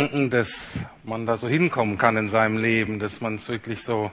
danken, 0.00 0.30
dass 0.30 0.86
man 1.04 1.26
da 1.26 1.36
so 1.36 1.46
hinkommen 1.46 1.98
kann 1.98 2.16
in 2.16 2.30
seinem 2.30 2.56
Leben, 2.56 2.98
dass 3.00 3.20
man 3.20 3.34
es 3.34 3.50
wirklich 3.50 3.84
so 3.84 4.10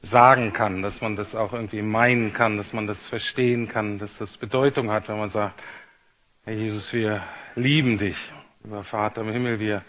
sagen 0.00 0.54
kann, 0.54 0.80
dass 0.80 1.02
man 1.02 1.14
das 1.14 1.34
auch 1.34 1.52
irgendwie 1.52 1.82
meinen 1.82 2.32
kann, 2.32 2.56
dass 2.56 2.72
man 2.72 2.86
das 2.86 3.06
verstehen 3.06 3.68
kann, 3.68 3.98
dass 3.98 4.16
das 4.16 4.38
Bedeutung 4.38 4.90
hat, 4.90 5.08
wenn 5.08 5.18
man 5.18 5.28
sagt, 5.28 5.60
Herr 6.44 6.54
Jesus, 6.54 6.94
wir 6.94 7.22
lieben 7.54 7.98
dich, 7.98 8.32
lieber 8.64 8.82
Vater 8.82 9.20
im 9.20 9.30
Himmel, 9.30 9.60
wir 9.60 9.82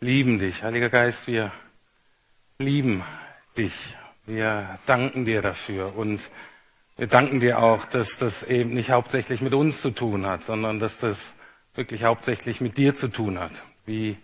lieben 0.00 0.38
dich. 0.38 0.62
Heiliger 0.62 0.90
Geist, 0.90 1.26
wir 1.26 1.50
lieben 2.58 3.02
dich. 3.56 3.96
Wir 4.26 4.78
danken 4.84 5.24
dir 5.24 5.40
dafür 5.40 5.96
und 5.96 6.28
wir 6.98 7.06
danken 7.06 7.40
dir 7.40 7.58
auch, 7.58 7.86
dass 7.86 8.18
das 8.18 8.42
eben 8.42 8.74
nicht 8.74 8.90
hauptsächlich 8.90 9.40
mit 9.40 9.54
uns 9.54 9.80
zu 9.80 9.92
tun 9.92 10.26
hat, 10.26 10.44
sondern 10.44 10.78
dass 10.78 10.98
das 10.98 11.34
wirklich 11.74 12.04
hauptsächlich 12.04 12.60
mit 12.60 12.76
dir 12.76 12.92
zu 12.92 13.08
tun 13.08 13.40
hat, 13.40 13.52
wie 13.86 14.18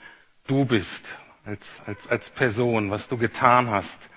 du 0.49 0.65
bist 0.65 1.15
als, 1.45 1.83
als, 1.87 2.09
als 2.09 2.31
Person, 2.31 2.91
was 2.91 3.09
du 3.09 3.17
getan 3.17 3.71
hast. 3.71 4.11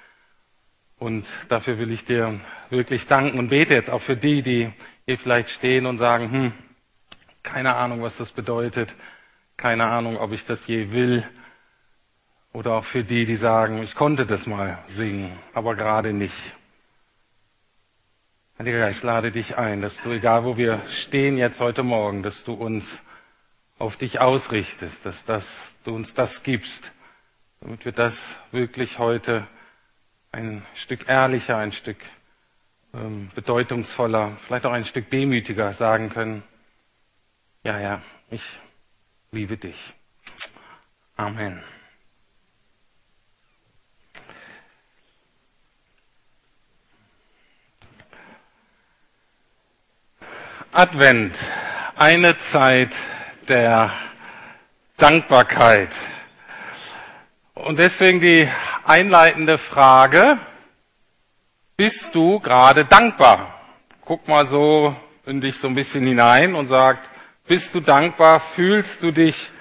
Und 0.98 1.26
dafür 1.48 1.78
will 1.78 1.92
ich 1.92 2.06
dir 2.06 2.40
wirklich 2.70 3.08
danken 3.08 3.40
und 3.40 3.50
bete 3.50 3.74
jetzt 3.74 3.90
auch 3.90 4.02
für 4.02 4.18
die, 4.18 4.42
die 4.42 4.72
hier 5.06 5.18
vielleicht 5.18 5.50
stehen 5.50 5.86
und 5.86 5.98
sagen, 5.98 6.32
hm, 6.32 6.54
keine 7.44 7.76
Ahnung, 7.76 8.02
was 8.02 8.18
das 8.18 8.32
bedeutet, 8.32 8.96
keine 9.58 9.86
Ahnung, 9.86 10.18
ob 10.18 10.32
ich 10.32 10.46
das 10.46 10.68
je 10.68 10.92
will. 10.92 11.28
Oder 12.54 12.74
auch 12.74 12.86
für 12.86 13.04
die, 13.04 13.26
die 13.26 13.36
sagen, 13.36 13.82
ich 13.82 13.96
konnte 13.96 14.26
das 14.26 14.46
mal 14.46 14.78
singen, 14.88 15.32
aber 15.54 15.76
gerade 15.76 16.14
nicht. 16.14 16.56
Heiliger 18.60 18.80
Geist, 18.80 19.04
lade 19.04 19.32
dich 19.32 19.58
ein, 19.58 19.82
dass 19.82 20.02
du, 20.02 20.12
egal 20.12 20.44
wo 20.44 20.58
wir 20.58 20.82
stehen 20.88 21.38
jetzt 21.38 21.60
heute 21.62 21.82
Morgen, 21.82 22.22
dass 22.22 22.44
du 22.44 22.54
uns 22.54 23.02
auf 23.82 23.98
dich 23.98 24.20
ausrichtest, 24.20 25.06
dass 25.06 25.26
das, 25.26 25.76
du 25.84 25.96
uns 25.96 26.14
das 26.14 26.44
gibst, 26.44 26.92
damit 27.60 27.84
wir 27.84 27.92
das 27.92 28.40
wirklich 28.52 29.00
heute 29.00 29.48
ein 30.32 30.64
Stück 30.76 31.10
ehrlicher, 31.10 31.58
ein 31.58 31.72
Stück 31.72 31.98
ähm, 32.94 33.30
bedeutungsvoller, 33.34 34.38
vielleicht 34.46 34.66
auch 34.68 34.72
ein 34.72 34.86
Stück 34.86 35.10
demütiger 35.10 35.74
sagen 35.74 36.10
können. 36.10 36.44
Ja, 37.64 37.80
ja, 37.80 38.02
ich 38.30 38.60
liebe 39.32 39.58
dich. 39.58 39.94
Amen. 41.18 41.62
Advent, 50.72 51.38
eine 51.98 52.38
Zeit 52.38 52.94
der 53.52 53.92
Dankbarkeit. 54.96 55.90
Und 57.54 57.80
deswegen 57.80 58.22
die 58.22 58.48
einleitende 58.86 59.58
Frage, 59.58 60.38
bist 61.76 62.16
du 62.16 62.40
gerade 62.40 62.86
dankbar? 62.86 63.60
Guck 64.06 64.26
mal 64.30 64.48
so 64.48 64.96
in 65.26 65.42
dich 65.42 65.58
so 65.58 65.68
ein 65.68 65.76
bisschen 65.76 66.06
hinein 66.08 66.56
und 66.56 66.68
sag, 66.68 67.00
bist 67.46 67.76
du 67.76 67.82
dankbar? 67.82 68.40
Fühlst 68.40 69.04
du 69.04 69.12
dich 69.12 69.52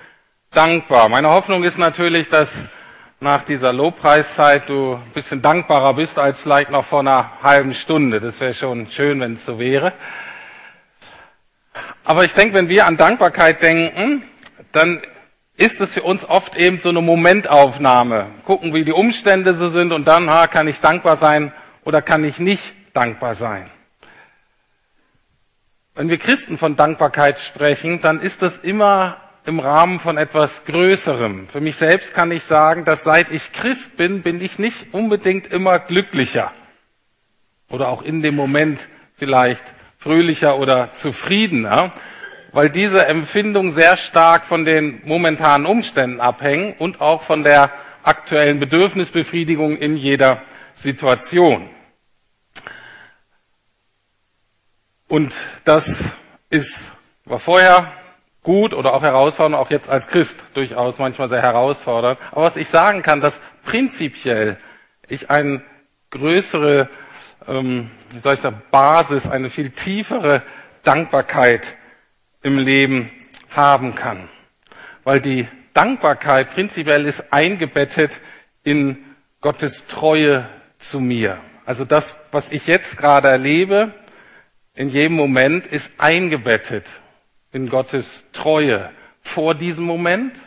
dankbar? 0.52 1.08
Meine 1.08 1.30
Hoffnung 1.30 1.64
ist 1.64 1.76
natürlich, 1.76 2.28
dass 2.28 2.66
nach 3.18 3.42
dieser 3.42 3.72
Lobpreiszeit 3.72 4.68
du 4.68 4.94
ein 4.94 5.12
bisschen 5.14 5.42
dankbarer 5.42 5.94
bist 5.94 6.16
als 6.16 6.40
vielleicht 6.40 6.70
noch 6.70 6.84
vor 6.84 7.00
einer 7.00 7.42
halben 7.42 7.74
Stunde. 7.74 8.20
Das 8.20 8.40
wäre 8.40 8.54
schon 8.54 8.86
schön, 8.86 9.20
wenn 9.20 9.32
es 9.32 9.44
so 9.44 9.58
wäre. 9.58 9.94
Aber 12.04 12.24
ich 12.24 12.34
denke, 12.34 12.54
wenn 12.54 12.68
wir 12.68 12.86
an 12.86 12.96
Dankbarkeit 12.96 13.62
denken, 13.62 14.22
dann 14.72 15.00
ist 15.56 15.80
es 15.80 15.94
für 15.94 16.02
uns 16.02 16.24
oft 16.24 16.56
eben 16.56 16.78
so 16.78 16.88
eine 16.88 17.02
Momentaufnahme. 17.02 18.26
Gucken, 18.46 18.72
wie 18.72 18.84
die 18.84 18.92
Umstände 18.92 19.54
so 19.54 19.68
sind 19.68 19.92
und 19.92 20.06
dann, 20.06 20.30
ha, 20.30 20.46
kann 20.46 20.68
ich 20.68 20.80
dankbar 20.80 21.16
sein 21.16 21.52
oder 21.84 22.00
kann 22.02 22.24
ich 22.24 22.38
nicht 22.38 22.74
dankbar 22.94 23.34
sein. 23.34 23.70
Wenn 25.94 26.08
wir 26.08 26.18
Christen 26.18 26.56
von 26.56 26.76
Dankbarkeit 26.76 27.40
sprechen, 27.40 28.00
dann 28.00 28.20
ist 28.20 28.42
das 28.42 28.58
immer 28.58 29.18
im 29.44 29.58
Rahmen 29.60 30.00
von 30.00 30.16
etwas 30.16 30.64
Größerem. 30.64 31.46
Für 31.48 31.60
mich 31.60 31.76
selbst 31.76 32.14
kann 32.14 32.30
ich 32.30 32.44
sagen, 32.44 32.84
dass 32.84 33.04
seit 33.04 33.30
ich 33.30 33.52
Christ 33.52 33.96
bin, 33.96 34.22
bin 34.22 34.40
ich 34.40 34.58
nicht 34.58 34.94
unbedingt 34.94 35.46
immer 35.48 35.78
glücklicher. 35.78 36.52
Oder 37.70 37.88
auch 37.88 38.02
in 38.02 38.22
dem 38.22 38.34
Moment 38.34 38.80
vielleicht 39.16 39.64
fröhlicher 40.00 40.58
oder 40.58 40.94
zufriedener, 40.94 41.92
weil 42.52 42.70
diese 42.70 43.06
Empfindungen 43.06 43.70
sehr 43.70 43.98
stark 43.98 44.46
von 44.46 44.64
den 44.64 45.02
momentanen 45.04 45.66
Umständen 45.66 46.20
abhängen 46.20 46.74
und 46.78 47.02
auch 47.02 47.22
von 47.22 47.44
der 47.44 47.70
aktuellen 48.02 48.58
Bedürfnisbefriedigung 48.58 49.76
in 49.76 49.96
jeder 49.96 50.42
Situation. 50.72 51.68
Und 55.06 55.34
das 55.64 56.04
ist, 56.48 56.92
war 57.26 57.38
vorher 57.38 57.92
gut 58.42 58.72
oder 58.72 58.94
auch 58.94 59.02
herausfordernd, 59.02 59.60
auch 59.60 59.70
jetzt 59.70 59.90
als 59.90 60.08
Christ 60.08 60.40
durchaus 60.54 60.98
manchmal 60.98 61.28
sehr 61.28 61.42
herausfordernd. 61.42 62.18
Aber 62.32 62.42
was 62.42 62.56
ich 62.56 62.68
sagen 62.68 63.02
kann, 63.02 63.20
dass 63.20 63.42
prinzipiell 63.64 64.56
ich 65.08 65.28
eine 65.28 65.62
größere 66.08 66.88
ähm, 67.46 67.90
wie 68.10 68.18
soll 68.20 68.34
ich 68.34 68.40
sagen, 68.40 68.62
Basis, 68.70 69.28
eine 69.28 69.50
viel 69.50 69.70
tiefere 69.70 70.42
Dankbarkeit 70.82 71.76
im 72.42 72.58
Leben 72.58 73.10
haben 73.50 73.94
kann. 73.94 74.28
Weil 75.04 75.20
die 75.20 75.48
Dankbarkeit 75.74 76.52
prinzipiell 76.52 77.06
ist 77.06 77.32
eingebettet 77.32 78.20
in 78.64 78.98
Gottes 79.40 79.86
Treue 79.86 80.48
zu 80.78 81.00
mir. 81.00 81.38
Also 81.64 81.84
das, 81.84 82.16
was 82.32 82.50
ich 82.50 82.66
jetzt 82.66 82.96
gerade 82.96 83.28
erlebe, 83.28 83.94
in 84.74 84.88
jedem 84.88 85.16
Moment 85.16 85.66
ist 85.66 85.94
eingebettet 85.98 86.88
in 87.52 87.68
Gottes 87.68 88.26
Treue 88.32 88.90
vor 89.22 89.54
diesem 89.54 89.84
Moment 89.84 90.38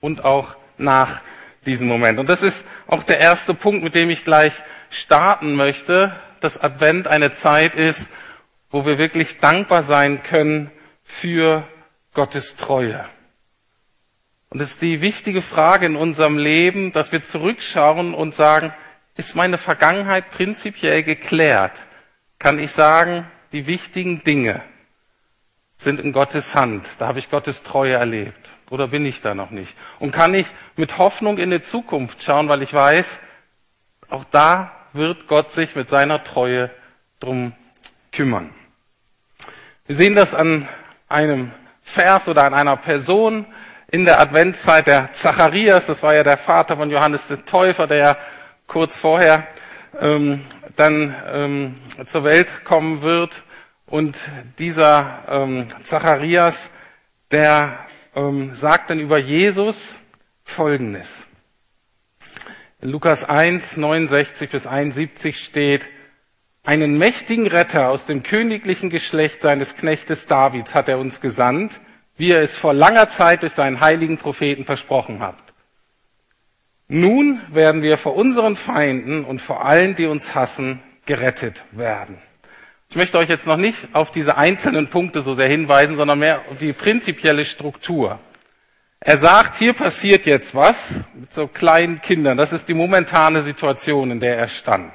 und 0.00 0.24
auch 0.24 0.56
nach 0.76 1.20
diesem 1.66 1.86
Moment. 1.86 2.18
Und 2.18 2.28
das 2.28 2.42
ist 2.42 2.66
auch 2.86 3.02
der 3.02 3.18
erste 3.18 3.54
Punkt, 3.54 3.84
mit 3.84 3.94
dem 3.94 4.10
ich 4.10 4.24
gleich 4.24 4.52
starten 4.90 5.54
möchte, 5.54 6.14
dass 6.40 6.60
Advent 6.60 7.08
eine 7.08 7.32
Zeit 7.32 7.74
ist, 7.74 8.08
wo 8.70 8.84
wir 8.86 8.98
wirklich 8.98 9.40
dankbar 9.40 9.82
sein 9.82 10.22
können 10.22 10.70
für 11.02 11.66
Gottes 12.14 12.56
Treue. 12.56 13.04
Und 14.50 14.60
es 14.60 14.72
ist 14.72 14.82
die 14.82 15.00
wichtige 15.00 15.42
Frage 15.42 15.86
in 15.86 15.96
unserem 15.96 16.38
Leben, 16.38 16.92
dass 16.92 17.12
wir 17.12 17.22
zurückschauen 17.22 18.14
und 18.14 18.34
sagen, 18.34 18.72
ist 19.16 19.36
meine 19.36 19.58
Vergangenheit 19.58 20.30
prinzipiell 20.30 21.02
geklärt? 21.02 21.72
Kann 22.38 22.58
ich 22.58 22.70
sagen, 22.70 23.26
die 23.52 23.66
wichtigen 23.66 24.22
Dinge 24.22 24.62
sind 25.74 26.00
in 26.00 26.12
Gottes 26.12 26.54
Hand. 26.54 26.84
Da 26.98 27.08
habe 27.08 27.18
ich 27.18 27.30
Gottes 27.30 27.62
Treue 27.62 27.94
erlebt. 27.94 28.50
Oder 28.70 28.88
bin 28.88 29.06
ich 29.06 29.20
da 29.20 29.34
noch 29.34 29.50
nicht? 29.50 29.76
Und 29.98 30.12
kann 30.12 30.34
ich 30.34 30.46
mit 30.76 30.98
Hoffnung 30.98 31.38
in 31.38 31.50
die 31.50 31.62
Zukunft 31.62 32.22
schauen, 32.22 32.48
weil 32.48 32.62
ich 32.62 32.74
weiß, 32.74 33.20
auch 34.08 34.24
da 34.24 34.72
wird 34.92 35.26
Gott 35.26 35.52
sich 35.52 35.74
mit 35.76 35.88
seiner 35.88 36.22
Treue 36.24 36.70
drum 37.20 37.52
kümmern. 38.12 38.50
Wir 39.86 39.96
sehen 39.96 40.14
das 40.14 40.34
an 40.34 40.68
einem 41.08 41.52
Vers 41.82 42.28
oder 42.28 42.44
an 42.44 42.54
einer 42.54 42.76
Person 42.76 43.46
in 43.90 44.04
der 44.04 44.20
Adventszeit, 44.20 44.86
der 44.86 45.12
Zacharias, 45.12 45.86
das 45.86 46.02
war 46.02 46.14
ja 46.14 46.22
der 46.22 46.36
Vater 46.36 46.76
von 46.76 46.90
Johannes 46.90 47.28
der 47.28 47.44
Täufer, 47.46 47.86
der 47.86 47.96
ja 47.96 48.16
kurz 48.66 48.98
vorher 48.98 49.46
ähm, 49.98 50.44
dann 50.76 51.16
ähm, 51.32 51.74
zur 52.04 52.24
Welt 52.24 52.64
kommen 52.64 53.00
wird. 53.02 53.44
Und 53.86 54.18
dieser 54.58 55.24
ähm, 55.28 55.68
Zacharias, 55.82 56.70
der 57.30 57.78
ähm, 58.14 58.54
sagt 58.54 58.90
dann 58.90 59.00
über 59.00 59.16
Jesus 59.16 60.02
Folgendes. 60.44 61.27
In 62.80 62.90
Lukas 62.90 63.24
1, 63.24 63.76
69 63.76 64.50
bis 64.50 64.68
71 64.68 65.42
steht, 65.42 65.88
einen 66.62 66.96
mächtigen 66.96 67.48
Retter 67.48 67.88
aus 67.88 68.06
dem 68.06 68.22
königlichen 68.22 68.88
Geschlecht 68.88 69.40
seines 69.40 69.74
Knechtes 69.74 70.28
Davids 70.28 70.76
hat 70.76 70.88
er 70.88 71.00
uns 71.00 71.20
gesandt, 71.20 71.80
wie 72.16 72.30
er 72.30 72.40
es 72.40 72.56
vor 72.56 72.72
langer 72.74 73.08
Zeit 73.08 73.42
durch 73.42 73.54
seinen 73.54 73.80
heiligen 73.80 74.16
Propheten 74.16 74.64
versprochen 74.64 75.18
hat. 75.18 75.36
Nun 76.86 77.40
werden 77.48 77.82
wir 77.82 77.98
vor 77.98 78.14
unseren 78.14 78.54
Feinden 78.54 79.24
und 79.24 79.40
vor 79.40 79.64
allen, 79.64 79.96
die 79.96 80.06
uns 80.06 80.36
hassen, 80.36 80.80
gerettet 81.04 81.64
werden. 81.72 82.18
Ich 82.90 82.96
möchte 82.96 83.18
euch 83.18 83.28
jetzt 83.28 83.48
noch 83.48 83.56
nicht 83.56 83.88
auf 83.92 84.12
diese 84.12 84.36
einzelnen 84.36 84.86
Punkte 84.86 85.20
so 85.20 85.34
sehr 85.34 85.48
hinweisen, 85.48 85.96
sondern 85.96 86.20
mehr 86.20 86.42
auf 86.48 86.58
die 86.58 86.72
prinzipielle 86.72 87.44
Struktur. 87.44 88.20
Er 89.00 89.16
sagt, 89.16 89.56
hier 89.56 89.74
passiert 89.74 90.26
jetzt 90.26 90.54
was 90.54 91.04
mit 91.14 91.32
so 91.32 91.46
kleinen 91.46 92.00
Kindern. 92.00 92.36
Das 92.36 92.52
ist 92.52 92.68
die 92.68 92.74
momentane 92.74 93.42
Situation, 93.42 94.10
in 94.10 94.20
der 94.20 94.36
er 94.36 94.48
stand. 94.48 94.92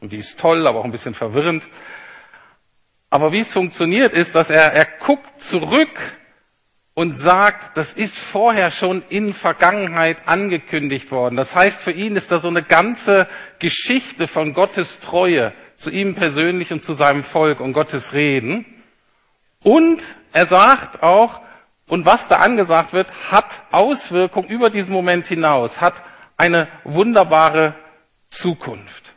Und 0.00 0.12
die 0.12 0.18
ist 0.18 0.40
toll, 0.40 0.66
aber 0.66 0.80
auch 0.80 0.84
ein 0.84 0.92
bisschen 0.92 1.14
verwirrend. 1.14 1.68
Aber 3.10 3.30
wie 3.32 3.40
es 3.40 3.52
funktioniert, 3.52 4.14
ist, 4.14 4.34
dass 4.34 4.48
er, 4.48 4.72
er 4.72 4.86
guckt 4.86 5.42
zurück 5.42 6.00
und 6.94 7.16
sagt, 7.16 7.76
das 7.76 7.92
ist 7.92 8.18
vorher 8.18 8.70
schon 8.70 9.02
in 9.10 9.34
Vergangenheit 9.34 10.28
angekündigt 10.28 11.10
worden. 11.10 11.36
Das 11.36 11.54
heißt, 11.54 11.80
für 11.80 11.92
ihn 11.92 12.16
ist 12.16 12.32
da 12.32 12.38
so 12.38 12.48
eine 12.48 12.62
ganze 12.62 13.28
Geschichte 13.58 14.28
von 14.28 14.54
Gottes 14.54 15.00
Treue 15.00 15.52
zu 15.74 15.90
ihm 15.90 16.14
persönlich 16.14 16.72
und 16.72 16.82
zu 16.82 16.94
seinem 16.94 17.22
Volk 17.22 17.60
und 17.60 17.74
Gottes 17.74 18.12
Reden. 18.14 18.64
Und 19.62 20.02
er 20.32 20.46
sagt 20.46 21.02
auch, 21.02 21.40
und 21.86 22.06
was 22.06 22.28
da 22.28 22.36
angesagt 22.36 22.92
wird, 22.92 23.08
hat 23.30 23.62
Auswirkungen 23.70 24.48
über 24.48 24.70
diesen 24.70 24.92
Moment 24.92 25.26
hinaus, 25.26 25.80
hat 25.80 26.02
eine 26.36 26.68
wunderbare 26.84 27.74
Zukunft. 28.30 29.14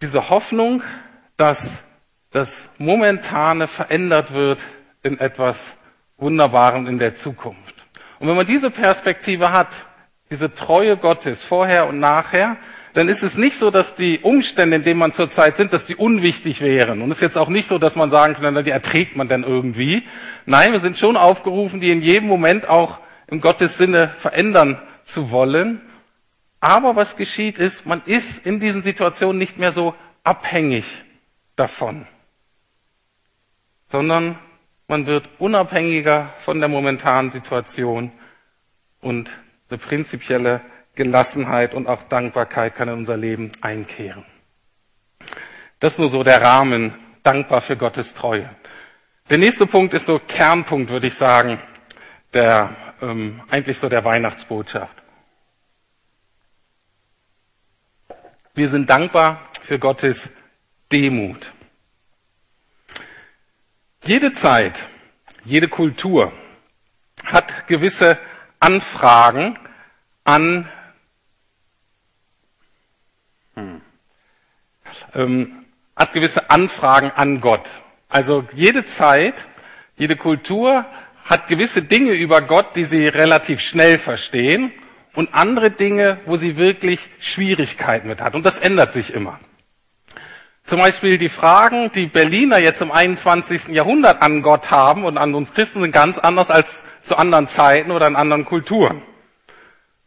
Diese 0.00 0.30
Hoffnung, 0.30 0.82
dass 1.36 1.84
das 2.30 2.68
Momentane 2.78 3.68
verändert 3.68 4.34
wird 4.34 4.60
in 5.02 5.20
etwas 5.20 5.76
Wunderbarem 6.16 6.86
in 6.86 6.98
der 6.98 7.14
Zukunft. 7.14 7.74
Und 8.18 8.28
wenn 8.28 8.36
man 8.36 8.46
diese 8.46 8.70
Perspektive 8.70 9.52
hat, 9.52 9.86
diese 10.30 10.54
Treue 10.54 10.96
Gottes 10.96 11.44
vorher 11.44 11.86
und 11.86 11.98
nachher, 11.98 12.56
dann 12.94 13.08
ist 13.08 13.22
es 13.22 13.38
nicht 13.38 13.56
so, 13.56 13.70
dass 13.70 13.94
die 13.94 14.20
Umstände, 14.20 14.76
in 14.76 14.82
denen 14.82 14.98
man 14.98 15.12
zurzeit 15.12 15.56
sind, 15.56 15.72
dass 15.72 15.86
die 15.86 15.96
unwichtig 15.96 16.60
wären. 16.60 17.00
Und 17.00 17.10
es 17.10 17.18
ist 17.18 17.22
jetzt 17.22 17.38
auch 17.38 17.48
nicht 17.48 17.66
so, 17.66 17.78
dass 17.78 17.96
man 17.96 18.10
sagen 18.10 18.34
kann, 18.34 18.64
die 18.64 18.70
erträgt 18.70 19.16
man 19.16 19.28
dann 19.28 19.44
irgendwie. 19.44 20.02
Nein, 20.44 20.72
wir 20.72 20.80
sind 20.80 20.98
schon 20.98 21.16
aufgerufen, 21.16 21.80
die 21.80 21.90
in 21.90 22.02
jedem 22.02 22.28
Moment 22.28 22.68
auch 22.68 22.98
im 23.28 23.40
Gottes 23.40 23.78
Sinne 23.78 24.08
verändern 24.08 24.80
zu 25.04 25.30
wollen. 25.30 25.80
Aber 26.60 26.94
was 26.94 27.16
geschieht 27.16 27.58
ist, 27.58 27.86
man 27.86 28.02
ist 28.04 28.46
in 28.46 28.60
diesen 28.60 28.82
Situationen 28.82 29.38
nicht 29.38 29.58
mehr 29.58 29.72
so 29.72 29.94
abhängig 30.22 31.02
davon, 31.56 32.06
sondern 33.88 34.38
man 34.86 35.06
wird 35.06 35.28
unabhängiger 35.38 36.32
von 36.38 36.60
der 36.60 36.68
momentanen 36.68 37.30
Situation 37.30 38.12
und 39.00 39.30
eine 39.68 39.78
prinzipielle 39.78 40.60
Gelassenheit 40.94 41.74
und 41.74 41.86
auch 41.86 42.02
Dankbarkeit 42.02 42.76
kann 42.76 42.88
in 42.88 42.94
unser 42.94 43.16
Leben 43.16 43.52
einkehren. 43.60 44.24
Das 45.80 45.94
ist 45.94 45.98
nur 45.98 46.08
so 46.08 46.22
der 46.22 46.42
Rahmen, 46.42 46.94
dankbar 47.22 47.60
für 47.60 47.76
Gottes 47.76 48.14
Treue. 48.14 48.48
Der 49.30 49.38
nächste 49.38 49.66
Punkt 49.66 49.94
ist 49.94 50.06
so 50.06 50.18
Kernpunkt, 50.18 50.90
würde 50.90 51.06
ich 51.06 51.14
sagen, 51.14 51.58
der 52.34 52.70
ähm, 53.00 53.40
eigentlich 53.50 53.78
so 53.78 53.88
der 53.88 54.04
Weihnachtsbotschaft. 54.04 54.96
Wir 58.54 58.68
sind 58.68 58.90
dankbar 58.90 59.40
für 59.62 59.78
Gottes 59.78 60.30
Demut. 60.90 61.52
Jede 64.04 64.32
Zeit, 64.32 64.88
jede 65.44 65.68
Kultur 65.68 66.32
hat 67.24 67.66
gewisse 67.66 68.18
Anfragen 68.60 69.58
an 70.24 70.68
ähm, 75.14 75.64
hat 75.96 76.12
gewisse 76.12 76.50
Anfragen 76.50 77.10
an 77.14 77.40
Gott. 77.40 77.68
Also 78.08 78.44
jede 78.54 78.84
Zeit, 78.84 79.46
jede 79.96 80.16
Kultur 80.16 80.84
hat 81.24 81.48
gewisse 81.48 81.82
Dinge 81.82 82.12
über 82.12 82.42
Gott, 82.42 82.76
die 82.76 82.84
sie 82.84 83.06
relativ 83.08 83.60
schnell 83.60 83.98
verstehen 83.98 84.72
und 85.14 85.34
andere 85.34 85.70
Dinge, 85.70 86.18
wo 86.24 86.36
sie 86.36 86.56
wirklich 86.56 87.10
Schwierigkeiten 87.20 88.08
mit 88.08 88.20
hat. 88.20 88.34
Und 88.34 88.44
das 88.44 88.58
ändert 88.58 88.92
sich 88.92 89.14
immer. 89.14 89.38
Zum 90.62 90.78
Beispiel 90.78 91.18
die 91.18 91.28
Fragen, 91.28 91.90
die 91.92 92.06
Berliner 92.06 92.58
jetzt 92.58 92.82
im 92.82 92.92
21. 92.92 93.68
Jahrhundert 93.68 94.22
an 94.22 94.42
Gott 94.42 94.70
haben 94.70 95.04
und 95.04 95.18
an 95.18 95.34
uns 95.34 95.54
Christen 95.54 95.82
sind 95.82 95.92
ganz 95.92 96.18
anders 96.18 96.50
als 96.50 96.82
zu 97.02 97.16
anderen 97.16 97.48
Zeiten 97.48 97.90
oder 97.90 98.06
in 98.06 98.16
anderen 98.16 98.44
Kulturen. 98.44 99.02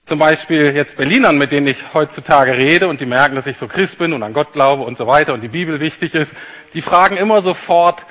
Zum 0.07 0.19
Beispiel 0.19 0.75
jetzt 0.75 0.97
Berlinern, 0.97 1.39
mit 1.39 1.51
denen 1.51 1.65
ich 1.65 1.95
heutzutage 1.95 2.55
rede 2.55 2.87
und 2.87 3.01
die 3.01 3.07
merken, 3.07 3.33
dass 3.33 3.47
ich 3.47 3.57
so 3.57 3.67
Christ 3.67 3.97
bin 3.97 4.13
und 4.13 4.21
an 4.21 4.33
Gott 4.33 4.53
glaube 4.53 4.83
und 4.83 4.99
so 4.99 5.07
weiter 5.07 5.33
und 5.33 5.41
die 5.41 5.47
Bibel 5.47 5.79
wichtig 5.79 6.13
ist, 6.13 6.35
die 6.75 6.81
fragen 6.81 7.17
immer 7.17 7.41
sofort, 7.41 8.05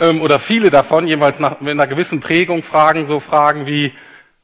ähm, 0.00 0.22
oder 0.22 0.38
viele 0.38 0.70
davon, 0.70 1.06
jeweils 1.06 1.40
nach 1.40 1.60
mit 1.60 1.72
einer 1.72 1.86
gewissen 1.86 2.20
Prägung, 2.20 2.62
fragen 2.62 3.06
so 3.06 3.20
Fragen 3.20 3.66
wie, 3.66 3.92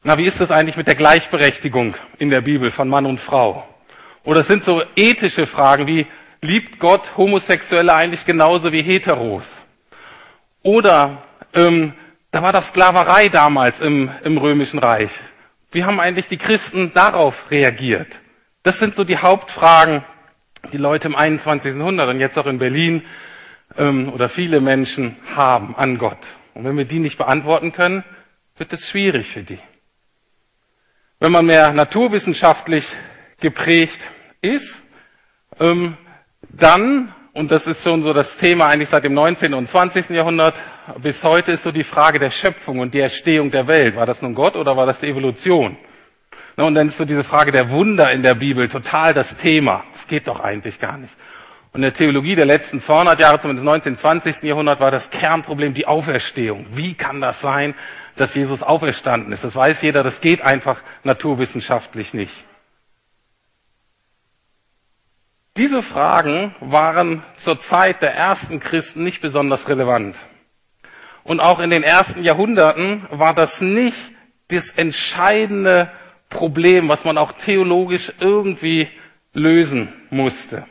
na, 0.03 0.19
wie 0.19 0.25
ist 0.25 0.41
das 0.41 0.51
eigentlich 0.51 0.77
mit 0.77 0.85
der 0.85 0.93
Gleichberechtigung 0.93 1.95
in 2.19 2.29
der 2.29 2.41
Bibel 2.41 2.69
von 2.69 2.87
Mann 2.87 3.07
und 3.07 3.19
Frau? 3.19 3.67
Oder 4.23 4.41
es 4.41 4.47
sind 4.47 4.63
so 4.63 4.83
ethische 4.95 5.47
Fragen 5.47 5.87
wie, 5.87 6.05
liebt 6.41 6.77
Gott 6.77 7.17
Homosexuelle 7.17 7.95
eigentlich 7.95 8.27
genauso 8.27 8.71
wie 8.71 8.83
Heteros? 8.83 9.47
Oder 10.61 11.23
ähm, 11.55 11.93
da 12.29 12.43
war 12.43 12.53
das 12.53 12.67
Sklaverei 12.67 13.29
damals 13.29 13.81
im, 13.81 14.11
im 14.23 14.37
Römischen 14.37 14.77
Reich. 14.77 15.19
Wie 15.71 15.85
haben 15.85 15.99
eigentlich 15.99 16.27
die 16.27 16.37
Christen 16.37 16.93
darauf 16.93 17.49
reagiert? 17.49 18.19
Das 18.63 18.79
sind 18.79 18.93
so 18.93 19.03
die 19.03 19.17
Hauptfragen, 19.17 20.03
die 20.73 20.77
Leute 20.77 21.07
im 21.07 21.15
21. 21.15 21.75
Jahrhundert 21.75 22.09
und 22.09 22.19
jetzt 22.19 22.37
auch 22.37 22.45
in 22.45 22.59
Berlin 22.59 23.03
ähm, 23.77 24.09
oder 24.09 24.27
viele 24.27 24.59
Menschen 24.59 25.15
haben 25.35 25.75
an 25.75 25.97
Gott. 25.97 26.19
Und 26.53 26.65
wenn 26.65 26.77
wir 26.77 26.85
die 26.85 26.99
nicht 26.99 27.17
beantworten 27.17 27.71
können, 27.71 28.03
wird 28.57 28.73
es 28.73 28.89
schwierig 28.89 29.27
für 29.27 29.43
die. 29.43 29.59
Wenn 31.19 31.31
man 31.31 31.45
mehr 31.45 31.71
naturwissenschaftlich 31.71 32.87
geprägt 33.39 34.01
ist, 34.41 34.83
ähm, 35.59 35.95
dann, 36.49 37.13
und 37.33 37.51
das 37.51 37.67
ist 37.67 37.83
schon 37.83 38.03
so 38.03 38.13
das 38.13 38.37
Thema 38.37 38.67
eigentlich 38.67 38.89
seit 38.89 39.03
dem 39.03 39.13
19. 39.13 39.53
und 39.53 39.67
20. 39.67 40.09
Jahrhundert, 40.09 40.55
bis 41.01 41.23
heute 41.23 41.53
ist 41.53 41.63
so 41.63 41.71
die 41.71 41.83
Frage 41.83 42.19
der 42.19 42.29
Schöpfung 42.29 42.79
und 42.79 42.93
der 42.93 43.03
Erstehung 43.03 43.51
der 43.51 43.67
Welt. 43.67 43.95
War 43.95 44.05
das 44.05 44.21
nun 44.21 44.35
Gott 44.35 44.55
oder 44.55 44.75
war 44.75 44.85
das 44.85 44.99
die 44.99 45.07
Evolution? 45.07 45.77
Und 46.57 46.75
dann 46.75 46.87
ist 46.87 46.97
so 46.97 47.05
diese 47.05 47.23
Frage 47.23 47.51
der 47.51 47.69
Wunder 47.69 48.11
in 48.11 48.21
der 48.21 48.35
Bibel 48.35 48.67
total 48.67 49.13
das 49.13 49.37
Thema. 49.37 49.83
Das 49.93 50.07
geht 50.07 50.27
doch 50.27 50.41
eigentlich 50.41 50.79
gar 50.79 50.97
nicht. 50.97 51.13
Und 51.73 51.79
in 51.79 51.83
der 51.83 51.93
Theologie 51.93 52.35
der 52.35 52.45
letzten 52.45 52.81
200 52.81 53.17
Jahre, 53.19 53.39
zumindest 53.39 53.63
19. 53.63 53.95
20. 53.95 54.43
Jahrhundert, 54.43 54.81
war 54.81 54.91
das 54.91 55.09
Kernproblem 55.09 55.73
die 55.73 55.87
Auferstehung. 55.87 56.65
Wie 56.73 56.95
kann 56.95 57.21
das 57.21 57.39
sein, 57.39 57.73
dass 58.17 58.35
Jesus 58.35 58.61
auferstanden 58.61 59.31
ist? 59.31 59.45
Das 59.45 59.55
weiß 59.55 59.81
jeder, 59.81 60.03
das 60.03 60.19
geht 60.19 60.41
einfach 60.41 60.81
naturwissenschaftlich 61.05 62.13
nicht. 62.13 62.43
Diese 65.57 65.81
Fragen 65.81 66.55
waren 66.61 67.23
zur 67.37 67.59
Zeit 67.59 68.01
der 68.01 68.15
ersten 68.15 68.59
Christen 68.59 69.03
nicht 69.03 69.21
besonders 69.21 69.67
relevant. 69.67 70.15
Und 71.23 71.39
auch 71.39 71.59
in 71.59 71.69
den 71.69 71.83
ersten 71.83 72.23
Jahrhunderten 72.23 73.05
war 73.11 73.33
das 73.33 73.61
nicht 73.61 74.11
das 74.47 74.71
entscheidende 74.71 75.91
Problem, 76.29 76.87
was 76.87 77.03
man 77.03 77.17
auch 77.17 77.33
theologisch 77.33 78.13
irgendwie 78.19 78.89
lösen 79.33 79.93
musste, 80.09 80.65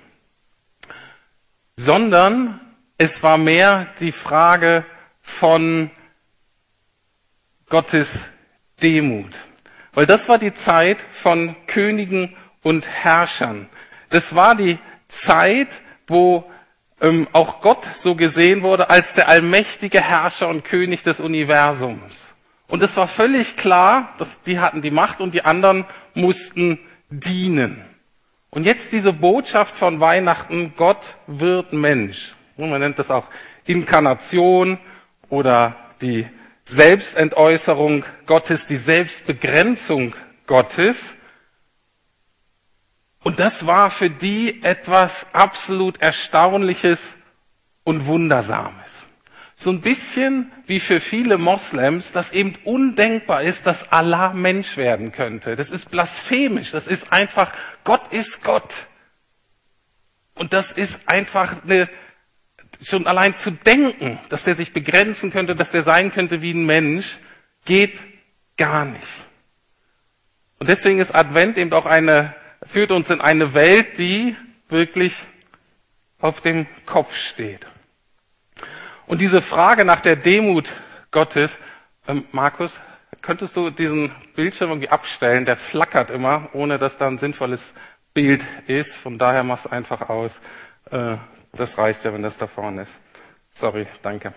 sondern 1.77 2.61
es 2.99 3.23
war 3.23 3.39
mehr 3.39 3.87
die 4.01 4.13
Frage 4.13 4.85
von 5.23 5.91
Gottes 7.69 8.29
Demut. 8.83 9.33
Weil 9.93 10.07
das 10.07 10.29
war 10.29 10.39
die 10.39 10.53
Zeit 10.53 10.99
von 11.13 11.57
Königen 11.67 12.37
und 12.63 12.87
Herrschern. 12.87 13.69
Das 14.11 14.35
war 14.35 14.55
die 14.55 14.79
Zeit, 15.09 15.81
wo 16.07 16.45
ähm, 17.01 17.27
auch 17.33 17.61
Gott 17.61 17.83
so 17.95 18.15
gesehen 18.15 18.63
wurde 18.63 18.91
als 18.91 19.15
der 19.15 19.29
allmächtige 19.29 20.01
Herrscher 20.01 20.49
und 20.49 20.65
König 20.65 21.03
des 21.03 21.21
Universums. 21.21 22.35
Und 22.69 22.83
es 22.83 22.97
war 22.97 23.09
völlig 23.09 23.57
klar, 23.57 24.13
dass 24.19 24.43
die 24.43 24.61
hatten 24.61 24.83
die 24.83 24.91
Macht 24.91 25.21
und 25.21 25.35
die 25.35 25.45
anderen 25.45 25.87
mussten 26.15 26.79
dienen. 27.09 27.85
Und 28.51 28.65
jetzt 28.65 28.93
diese 28.93 29.13
Botschaft 29.13 29.77
von 29.77 30.01
Weihnachten, 30.01 30.75
Gott 30.77 31.15
wird 31.27 31.73
Mensch. 31.73 32.35
Und 32.57 32.71
man 32.71 32.81
nennt 32.81 32.99
das 32.99 33.11
auch 33.11 33.27
Inkarnation 33.65 34.79
oder 35.29 35.77
die 36.01 36.27
Selbstentäußerung 36.65 38.05
Gottes, 38.27 38.67
die 38.67 38.77
Selbstbegrenzung 38.77 40.15
Gottes. 40.47 41.17
Und 43.23 43.39
das 43.39 43.67
war 43.67 43.91
für 43.91 44.11
die 44.11 44.63
etwas 44.63 45.27
absolut 45.35 46.01
Erstaunliches 46.01 47.15
und 47.85 48.07
Wundersames. 48.07 49.07
So 49.57 49.71
ein 49.71 49.83
bisschen 49.83 50.51
wie 50.67 50.81
für 50.81 51.01
viele 51.01 51.37
Moslems, 51.37 52.13
dass 52.13 52.33
eben 52.33 52.57
undenkbar 52.65 53.43
ist, 53.43 53.67
dass 53.67 53.93
Allah 53.93 54.33
Mensch 54.33 54.79
werden 54.79 55.13
könnte. 55.13 55.55
Das 55.55 55.71
ist 55.71 55.91
blasphemisch. 55.91 56.71
Das 56.71 56.87
ist 56.87 57.13
einfach, 57.13 57.53
Gott 57.85 58.11
ist 58.11 58.43
Gott. 58.43 58.87
Und 60.35 60.55
das 60.55 60.73
ist 60.73 61.07
einfach 61.07 61.63
eine, 61.63 61.91
schon 62.83 63.07
allein 63.07 63.37
zu 63.37 63.51
denken, 63.51 64.19
dass 64.31 64.45
der 64.45 64.55
sich 64.55 64.73
begrenzen 64.73 65.31
könnte, 65.31 65.55
dass 65.55 65.73
der 65.73 65.83
sein 65.83 66.11
könnte 66.11 66.41
wie 66.41 66.55
ein 66.55 66.65
Mensch, 66.65 67.19
geht 67.67 68.01
gar 68.57 68.87
nicht. 68.87 69.27
Und 70.59 70.71
deswegen 70.71 71.01
ist 71.01 71.15
Advent 71.15 71.59
eben 71.59 71.73
auch 71.75 71.85
eine 71.85 72.35
führt 72.71 72.91
uns 72.91 73.11
in 73.11 73.21
eine 73.21 73.55
Welt, 73.55 73.99
die 73.99 74.37
wirklich 74.69 75.25
auf 76.21 76.41
dem 76.41 76.67
Kopf 76.87 77.17
steht. 77.17 77.67
Und 79.07 79.21
diese 79.21 79.41
Frage 79.41 79.85
nach 79.85 80.01
der 80.01 80.17
Demut 80.17 80.71
Gottes 81.11 81.59
Ähm, 82.11 82.25
Markus, 82.33 82.81
könntest 83.23 83.57
du 83.57 83.71
diesen 83.71 84.13
Bildschirm 84.35 84.71
irgendwie 84.71 84.89
abstellen? 84.89 85.45
Der 85.45 85.57
flackert 85.57 86.11
immer, 86.11 86.49
ohne 86.55 86.79
dass 86.79 86.99
da 86.99 87.07
ein 87.07 87.19
sinnvolles 87.19 87.73
Bild 88.15 88.43
ist. 88.67 88.97
Von 88.97 89.17
daher 89.19 89.45
mach's 89.45 89.67
einfach 89.67 90.09
aus. 90.09 90.41
Äh, 90.91 91.17
das 91.53 91.79
reicht 91.79 92.05
ja, 92.05 92.13
wenn 92.13 92.23
das 92.23 92.39
da 92.39 92.49
vorne 92.49 92.83
ist. 92.83 92.99
Sorry, 93.51 93.87
danke. 94.03 94.33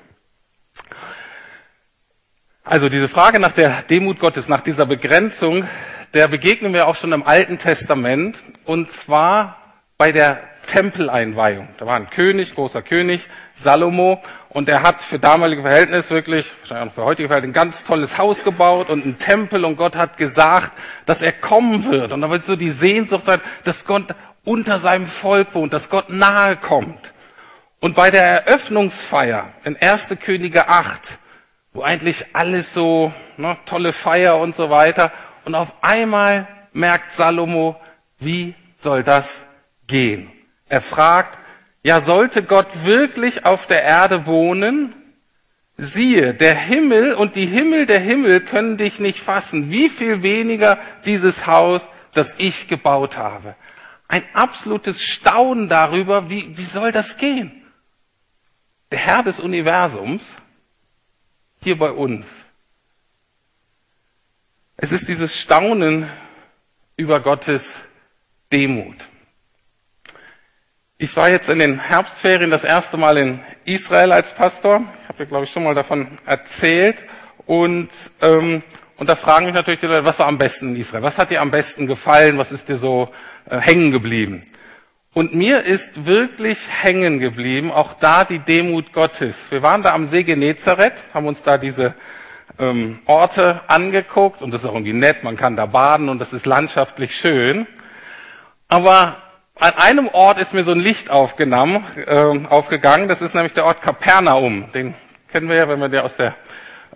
Also 2.63 2.89
diese 2.89 3.07
Frage 3.07 3.39
nach 3.39 3.53
der 3.53 3.81
Demut 3.83 4.19
Gottes, 4.19 4.47
nach 4.47 4.61
dieser 4.61 4.85
Begrenzung, 4.85 5.67
der 6.13 6.27
begegnen 6.27 6.73
wir 6.73 6.87
auch 6.87 6.95
schon 6.95 7.11
im 7.11 7.23
Alten 7.23 7.57
Testament. 7.57 8.37
Und 8.65 8.91
zwar 8.91 9.57
bei 9.97 10.11
der 10.11 10.39
Tempeleinweihung. 10.65 11.67
Da 11.77 11.85
war 11.85 11.95
ein 11.95 12.09
König, 12.09 12.55
großer 12.55 12.81
König, 12.81 13.27
Salomo, 13.53 14.21
und 14.49 14.67
der 14.67 14.83
hat 14.83 15.01
für 15.01 15.19
damalige 15.19 15.63
Verhältnisse 15.63 16.11
wirklich, 16.11 16.51
wahrscheinlich 16.61 16.91
auch 16.91 16.95
für 16.95 17.03
heutige 17.03 17.27
Verhältnisse, 17.27 17.51
ein 17.51 17.53
ganz 17.53 17.83
tolles 17.83 18.17
Haus 18.17 18.43
gebaut 18.43 18.89
und 18.89 19.03
einen 19.03 19.17
Tempel 19.17 19.65
und 19.65 19.77
Gott 19.77 19.95
hat 19.95 20.17
gesagt, 20.17 20.71
dass 21.05 21.21
er 21.21 21.31
kommen 21.31 21.89
wird. 21.89 22.11
Und 22.11 22.21
da 22.21 22.29
wird 22.29 22.45
so 22.45 22.55
die 22.55 22.69
Sehnsucht 22.69 23.25
sein, 23.25 23.41
dass 23.63 23.85
Gott 23.85 24.15
unter 24.43 24.77
seinem 24.77 25.07
Volk 25.07 25.55
wohnt, 25.55 25.73
dass 25.73 25.89
Gott 25.89 26.09
nahe 26.09 26.55
kommt. 26.55 27.13
Und 27.79 27.95
bei 27.95 28.11
der 28.11 28.45
Eröffnungsfeier 28.45 29.49
in 29.63 29.75
1. 29.75 30.15
Könige 30.23 30.69
8, 30.69 31.17
wo 31.73 31.81
eigentlich 31.81 32.27
alles 32.33 32.73
so, 32.73 33.11
ne, 33.37 33.57
tolle 33.65 33.91
Feier 33.91 34.37
und 34.37 34.55
so 34.55 34.69
weiter, 34.69 35.11
und 35.45 35.55
auf 35.55 35.71
einmal 35.81 36.47
merkt 36.71 37.11
Salomo, 37.11 37.79
wie 38.19 38.55
soll 38.75 39.03
das 39.03 39.45
gehen? 39.87 40.31
Er 40.67 40.81
fragt, 40.81 41.37
ja, 41.83 41.99
sollte 41.99 42.43
Gott 42.43 42.67
wirklich 42.83 43.45
auf 43.45 43.67
der 43.67 43.83
Erde 43.83 44.25
wohnen? 44.25 44.93
Siehe, 45.75 46.33
der 46.33 46.55
Himmel 46.55 47.13
und 47.13 47.35
die 47.35 47.45
Himmel 47.45 47.85
der 47.85 47.99
Himmel 47.99 48.41
können 48.41 48.77
dich 48.77 48.99
nicht 48.99 49.19
fassen. 49.19 49.71
Wie 49.71 49.89
viel 49.89 50.21
weniger 50.23 50.77
dieses 51.05 51.47
Haus, 51.47 51.81
das 52.13 52.35
ich 52.37 52.67
gebaut 52.67 53.17
habe. 53.17 53.55
Ein 54.07 54.23
absolutes 54.33 55.01
Staunen 55.01 55.67
darüber, 55.67 56.29
wie, 56.29 56.57
wie 56.57 56.65
soll 56.65 56.91
das 56.91 57.17
gehen? 57.17 57.63
Der 58.91 58.99
Herr 58.99 59.23
des 59.23 59.39
Universums, 59.39 60.35
hier 61.63 61.77
bei 61.77 61.91
uns. 61.91 62.51
Es 64.75 64.91
ist 64.91 65.07
dieses 65.07 65.37
Staunen 65.39 66.09
über 66.97 67.19
Gottes 67.19 67.81
Demut. 68.51 68.95
Ich 70.97 71.15
war 71.15 71.29
jetzt 71.29 71.47
in 71.49 71.59
den 71.59 71.79
Herbstferien 71.79 72.49
das 72.49 72.63
erste 72.63 72.97
Mal 72.97 73.17
in 73.17 73.39
Israel 73.65 74.11
als 74.11 74.33
Pastor. 74.33 74.81
Ich 75.03 75.09
habe 75.09 75.19
ja, 75.19 75.25
glaube 75.25 75.43
ich, 75.45 75.51
schon 75.51 75.63
mal 75.63 75.75
davon 75.75 76.07
erzählt. 76.25 77.05
Und, 77.45 77.89
ähm, 78.23 78.63
und 78.97 79.07
da 79.07 79.15
fragen 79.15 79.45
mich 79.45 79.53
natürlich 79.53 79.79
die 79.79 79.85
Leute, 79.85 80.05
was 80.05 80.17
war 80.17 80.25
am 80.25 80.39
besten 80.39 80.69
in 80.69 80.77
Israel? 80.77 81.03
Was 81.03 81.19
hat 81.19 81.29
dir 81.29 81.41
am 81.41 81.51
besten 81.51 81.85
gefallen? 81.85 82.39
Was 82.39 82.51
ist 82.51 82.67
dir 82.67 82.77
so 82.77 83.11
äh, 83.47 83.59
hängen 83.59 83.91
geblieben? 83.91 84.41
Und 85.13 85.35
mir 85.35 85.61
ist 85.61 86.07
wirklich 86.07 86.67
hängen 86.81 87.19
geblieben, 87.19 87.71
auch 87.71 87.93
da 87.93 88.25
die 88.25 88.39
Demut 88.39 88.91
Gottes. 88.91 89.51
Wir 89.51 89.61
waren 89.61 89.83
da 89.83 89.93
am 89.93 90.07
See 90.07 90.23
Genezareth, 90.23 91.03
haben 91.13 91.27
uns 91.27 91.43
da 91.43 91.59
diese 91.59 91.93
ähm, 92.63 92.99
Orte 93.05 93.61
angeguckt 93.67 94.41
und 94.41 94.53
das 94.53 94.63
ist 94.63 94.69
auch 94.69 94.73
irgendwie 94.73 94.93
nett, 94.93 95.23
man 95.23 95.35
kann 95.35 95.55
da 95.55 95.65
baden 95.65 96.09
und 96.09 96.19
das 96.19 96.33
ist 96.33 96.45
landschaftlich 96.45 97.17
schön. 97.17 97.67
Aber 98.67 99.17
an 99.59 99.73
einem 99.75 100.07
Ort 100.07 100.39
ist 100.39 100.53
mir 100.53 100.63
so 100.63 100.71
ein 100.71 100.79
Licht 100.79 101.09
aufgenommen, 101.09 101.83
äh, 102.05 102.47
aufgegangen. 102.49 103.07
Das 103.07 103.21
ist 103.21 103.35
nämlich 103.35 103.53
der 103.53 103.65
Ort 103.65 103.81
Kapernaum. 103.81 104.71
Den 104.71 104.93
kennen 105.31 105.49
wir 105.49 105.57
ja, 105.57 105.67
wenn 105.67 105.79
wir 105.79 105.89
der 105.89 106.05
aus 106.05 106.15
der 106.15 106.35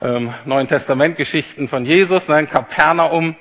ähm, 0.02 0.34
Neuen 0.46 0.68
Testament 0.68 1.18
Geschichten 1.18 1.68
von 1.68 1.86
Jesus, 1.86 2.28
nein, 2.28 2.50
Kapernaum. 2.50 3.36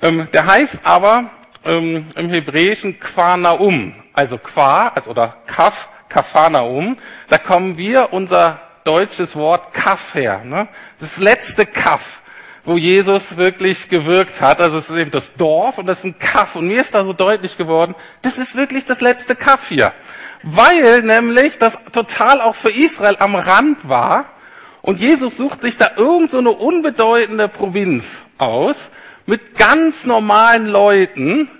Ähm, 0.00 0.28
der 0.32 0.46
heißt 0.46 0.80
aber 0.84 1.30
ähm, 1.64 2.06
im 2.16 2.30
Hebräischen 2.30 2.98
Quanaum, 2.98 3.94
also 4.12 4.38
Qua 4.38 4.88
also, 4.88 5.10
oder 5.10 5.36
Kaf, 5.46 5.88
Kafanaum. 6.08 6.96
Da 7.28 7.38
kommen 7.38 7.76
wir 7.78 8.12
unser 8.12 8.60
deutsches 8.88 9.36
Wort 9.36 9.74
Kaf 9.74 10.14
her. 10.14 10.42
Ne? 10.44 10.68
Das 10.98 11.18
letzte 11.18 11.66
Kaf 11.66 12.22
wo 12.68 12.76
Jesus 12.76 13.38
wirklich 13.38 13.88
gewirkt 13.88 14.40
hat. 14.40 14.60
Also 14.60 14.76
es 14.76 14.90
ist 14.90 14.96
eben 14.96 15.10
das 15.10 15.34
Dorf 15.34 15.78
und 15.78 15.86
das 15.86 16.00
ist 16.00 16.04
ein 16.04 16.18
Kaff. 16.18 16.54
Und 16.54 16.68
mir 16.68 16.80
ist 16.80 16.94
da 16.94 17.04
so 17.04 17.14
deutlich 17.14 17.56
geworden, 17.56 17.94
das 18.22 18.38
ist 18.38 18.54
wirklich 18.54 18.84
das 18.84 19.00
letzte 19.00 19.34
Kaff 19.34 19.68
hier. 19.68 19.92
Weil 20.42 21.02
nämlich 21.02 21.58
das 21.58 21.78
total 21.92 22.40
auch 22.40 22.54
für 22.54 22.70
Israel 22.70 23.16
am 23.18 23.34
Rand 23.34 23.88
war. 23.88 24.26
Und 24.82 25.00
Jesus 25.00 25.36
sucht 25.38 25.60
sich 25.60 25.76
da 25.76 25.92
irgend 25.96 26.30
so 26.30 26.38
eine 26.38 26.50
unbedeutende 26.50 27.48
Provinz 27.48 28.18
aus 28.36 28.90
mit 29.26 29.56
ganz 29.56 30.04
normalen 30.04 30.66
Leuten, 30.66 31.50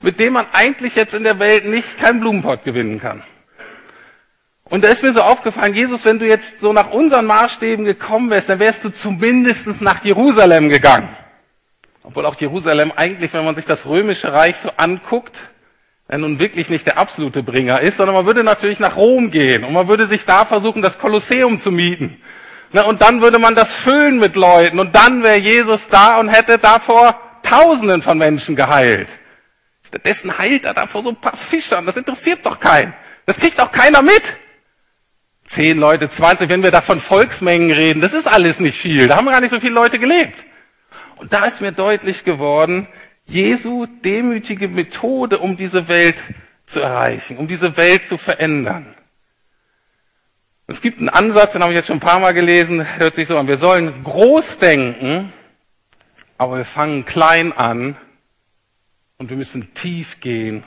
mit 0.00 0.20
denen 0.20 0.32
man 0.32 0.46
eigentlich 0.52 0.94
jetzt 0.94 1.14
in 1.14 1.24
der 1.24 1.38
Welt 1.38 1.66
nicht 1.66 1.98
keinen 1.98 2.20
Blumenpott 2.20 2.64
gewinnen 2.64 3.00
kann. 3.00 3.22
Und 4.72 4.84
da 4.84 4.88
ist 4.88 5.02
mir 5.02 5.12
so 5.12 5.20
aufgefallen, 5.20 5.74
Jesus, 5.74 6.06
wenn 6.06 6.18
du 6.18 6.26
jetzt 6.26 6.60
so 6.60 6.72
nach 6.72 6.92
unseren 6.92 7.26
Maßstäben 7.26 7.84
gekommen 7.84 8.30
wärst, 8.30 8.48
dann 8.48 8.58
wärst 8.58 8.82
du 8.84 8.88
zumindest 8.88 9.82
nach 9.82 10.02
Jerusalem 10.02 10.70
gegangen. 10.70 11.10
Obwohl 12.02 12.24
auch 12.24 12.40
Jerusalem 12.40 12.90
eigentlich, 12.96 13.34
wenn 13.34 13.44
man 13.44 13.54
sich 13.54 13.66
das 13.66 13.84
römische 13.84 14.32
Reich 14.32 14.56
so 14.56 14.70
anguckt, 14.78 15.36
ja 16.10 16.16
nun 16.16 16.38
wirklich 16.38 16.70
nicht 16.70 16.86
der 16.86 16.96
absolute 16.96 17.42
Bringer 17.42 17.80
ist, 17.80 17.98
sondern 17.98 18.16
man 18.16 18.24
würde 18.24 18.44
natürlich 18.44 18.80
nach 18.80 18.96
Rom 18.96 19.30
gehen 19.30 19.64
und 19.64 19.74
man 19.74 19.88
würde 19.88 20.06
sich 20.06 20.24
da 20.24 20.46
versuchen, 20.46 20.80
das 20.80 20.98
Kolosseum 20.98 21.58
zu 21.58 21.70
mieten. 21.70 22.22
und 22.72 23.02
dann 23.02 23.20
würde 23.20 23.38
man 23.38 23.54
das 23.54 23.76
füllen 23.76 24.18
mit 24.18 24.36
Leuten 24.36 24.78
und 24.78 24.94
dann 24.94 25.22
wäre 25.22 25.36
Jesus 25.36 25.90
da 25.90 26.18
und 26.18 26.30
hätte 26.30 26.56
davor 26.56 27.20
Tausenden 27.42 28.00
von 28.00 28.16
Menschen 28.16 28.56
geheilt. 28.56 29.08
Stattdessen 29.86 30.38
heilt 30.38 30.64
er 30.64 30.72
da 30.72 30.86
vor 30.86 31.02
so 31.02 31.10
ein 31.10 31.16
paar 31.16 31.36
Fischern. 31.36 31.84
Das 31.84 31.98
interessiert 31.98 32.38
doch 32.46 32.58
keinen. 32.58 32.94
Das 33.26 33.38
kriegt 33.38 33.60
auch 33.60 33.70
keiner 33.70 34.00
mit. 34.00 34.38
Zehn 35.52 35.76
Leute, 35.76 36.08
20, 36.08 36.48
wenn 36.48 36.62
wir 36.62 36.70
da 36.70 36.80
von 36.80 36.98
Volksmengen 36.98 37.72
reden, 37.72 38.00
das 38.00 38.14
ist 38.14 38.26
alles 38.26 38.58
nicht 38.58 38.80
viel. 38.80 39.06
Da 39.06 39.16
haben 39.16 39.26
gar 39.26 39.42
nicht 39.42 39.50
so 39.50 39.60
viele 39.60 39.74
Leute 39.74 39.98
gelebt. 39.98 40.46
Und 41.16 41.34
da 41.34 41.44
ist 41.44 41.60
mir 41.60 41.72
deutlich 41.72 42.24
geworden, 42.24 42.88
Jesu 43.26 43.84
demütige 43.84 44.66
Methode, 44.68 45.40
um 45.40 45.58
diese 45.58 45.88
Welt 45.88 46.16
zu 46.64 46.80
erreichen, 46.80 47.36
um 47.36 47.48
diese 47.48 47.76
Welt 47.76 48.06
zu 48.06 48.16
verändern. 48.16 48.94
Es 50.68 50.80
gibt 50.80 51.00
einen 51.00 51.10
Ansatz, 51.10 51.52
den 51.52 51.60
habe 51.60 51.74
ich 51.74 51.76
jetzt 51.76 51.88
schon 51.88 51.98
ein 51.98 52.00
paar 52.00 52.20
Mal 52.20 52.32
gelesen, 52.32 52.86
hört 52.96 53.14
sich 53.14 53.28
so 53.28 53.36
an. 53.36 53.46
Wir 53.46 53.58
sollen 53.58 54.02
groß 54.04 54.56
denken, 54.56 55.34
aber 56.38 56.56
wir 56.56 56.64
fangen 56.64 57.04
klein 57.04 57.52
an 57.52 57.98
und 59.18 59.28
wir 59.28 59.36
müssen 59.36 59.74
tief 59.74 60.20
gehen 60.20 60.64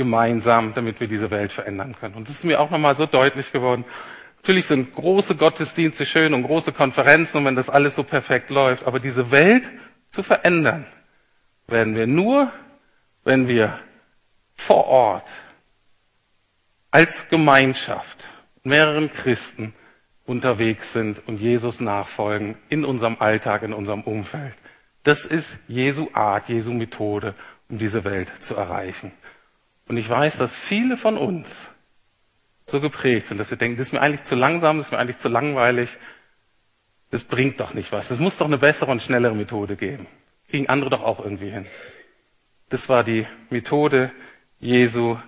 gemeinsam, 0.00 0.72
damit 0.72 0.98
wir 0.98 1.08
diese 1.08 1.30
Welt 1.30 1.52
verändern 1.52 1.94
können. 1.94 2.14
Und 2.14 2.26
das 2.26 2.36
ist 2.36 2.44
mir 2.44 2.58
auch 2.58 2.70
nochmal 2.70 2.94
so 2.94 3.04
deutlich 3.04 3.52
geworden. 3.52 3.84
Natürlich 4.38 4.64
sind 4.64 4.94
große 4.94 5.36
Gottesdienste 5.36 6.06
schön 6.06 6.32
und 6.32 6.44
große 6.44 6.72
Konferenzen 6.72 7.36
und 7.36 7.44
wenn 7.44 7.54
das 7.54 7.68
alles 7.68 7.96
so 7.96 8.02
perfekt 8.02 8.48
läuft, 8.48 8.86
aber 8.86 8.98
diese 8.98 9.30
Welt 9.30 9.70
zu 10.08 10.22
verändern, 10.22 10.86
werden 11.66 11.94
wir 11.94 12.06
nur, 12.06 12.50
wenn 13.24 13.46
wir 13.46 13.78
vor 14.54 14.86
Ort 14.86 15.28
als 16.90 17.28
Gemeinschaft 17.28 18.24
mehreren 18.62 19.12
Christen 19.12 19.74
unterwegs 20.24 20.94
sind 20.94 21.20
und 21.28 21.38
Jesus 21.38 21.82
nachfolgen 21.82 22.56
in 22.70 22.86
unserem 22.86 23.18
Alltag, 23.20 23.64
in 23.64 23.74
unserem 23.74 24.00
Umfeld. 24.00 24.54
Das 25.02 25.26
ist 25.26 25.58
Jesu 25.68 26.08
Art, 26.14 26.48
Jesu 26.48 26.72
Methode, 26.72 27.34
um 27.68 27.76
diese 27.76 28.02
Welt 28.04 28.28
zu 28.40 28.56
erreichen. 28.56 29.12
Und 29.90 29.96
ich 29.96 30.08
weiß, 30.08 30.38
dass 30.38 30.54
viele 30.54 30.96
von 30.96 31.16
uns 31.16 31.68
so 32.64 32.80
geprägt 32.80 33.26
sind, 33.26 33.38
dass 33.38 33.50
wir 33.50 33.58
denken, 33.58 33.76
das 33.76 33.88
ist 33.88 33.92
mir 33.92 34.00
eigentlich 34.00 34.22
zu 34.22 34.36
langsam, 34.36 34.76
das 34.76 34.86
ist 34.86 34.92
mir 34.92 35.00
eigentlich 35.00 35.18
zu 35.18 35.28
langweilig, 35.28 35.98
das 37.10 37.24
bringt 37.24 37.58
doch 37.58 37.74
nicht 37.74 37.90
was. 37.90 38.12
Es 38.12 38.20
muss 38.20 38.38
doch 38.38 38.46
eine 38.46 38.58
bessere 38.58 38.92
und 38.92 39.02
schnellere 39.02 39.34
Methode 39.34 39.74
geben. 39.74 40.06
Kriegen 40.48 40.68
andere 40.68 40.90
doch 40.90 41.02
auch 41.02 41.18
irgendwie 41.18 41.50
hin. 41.50 41.66
Das 42.68 42.88
war 42.88 43.02
die 43.02 43.26
Methode 43.50 44.12
Jesu. 44.60 45.18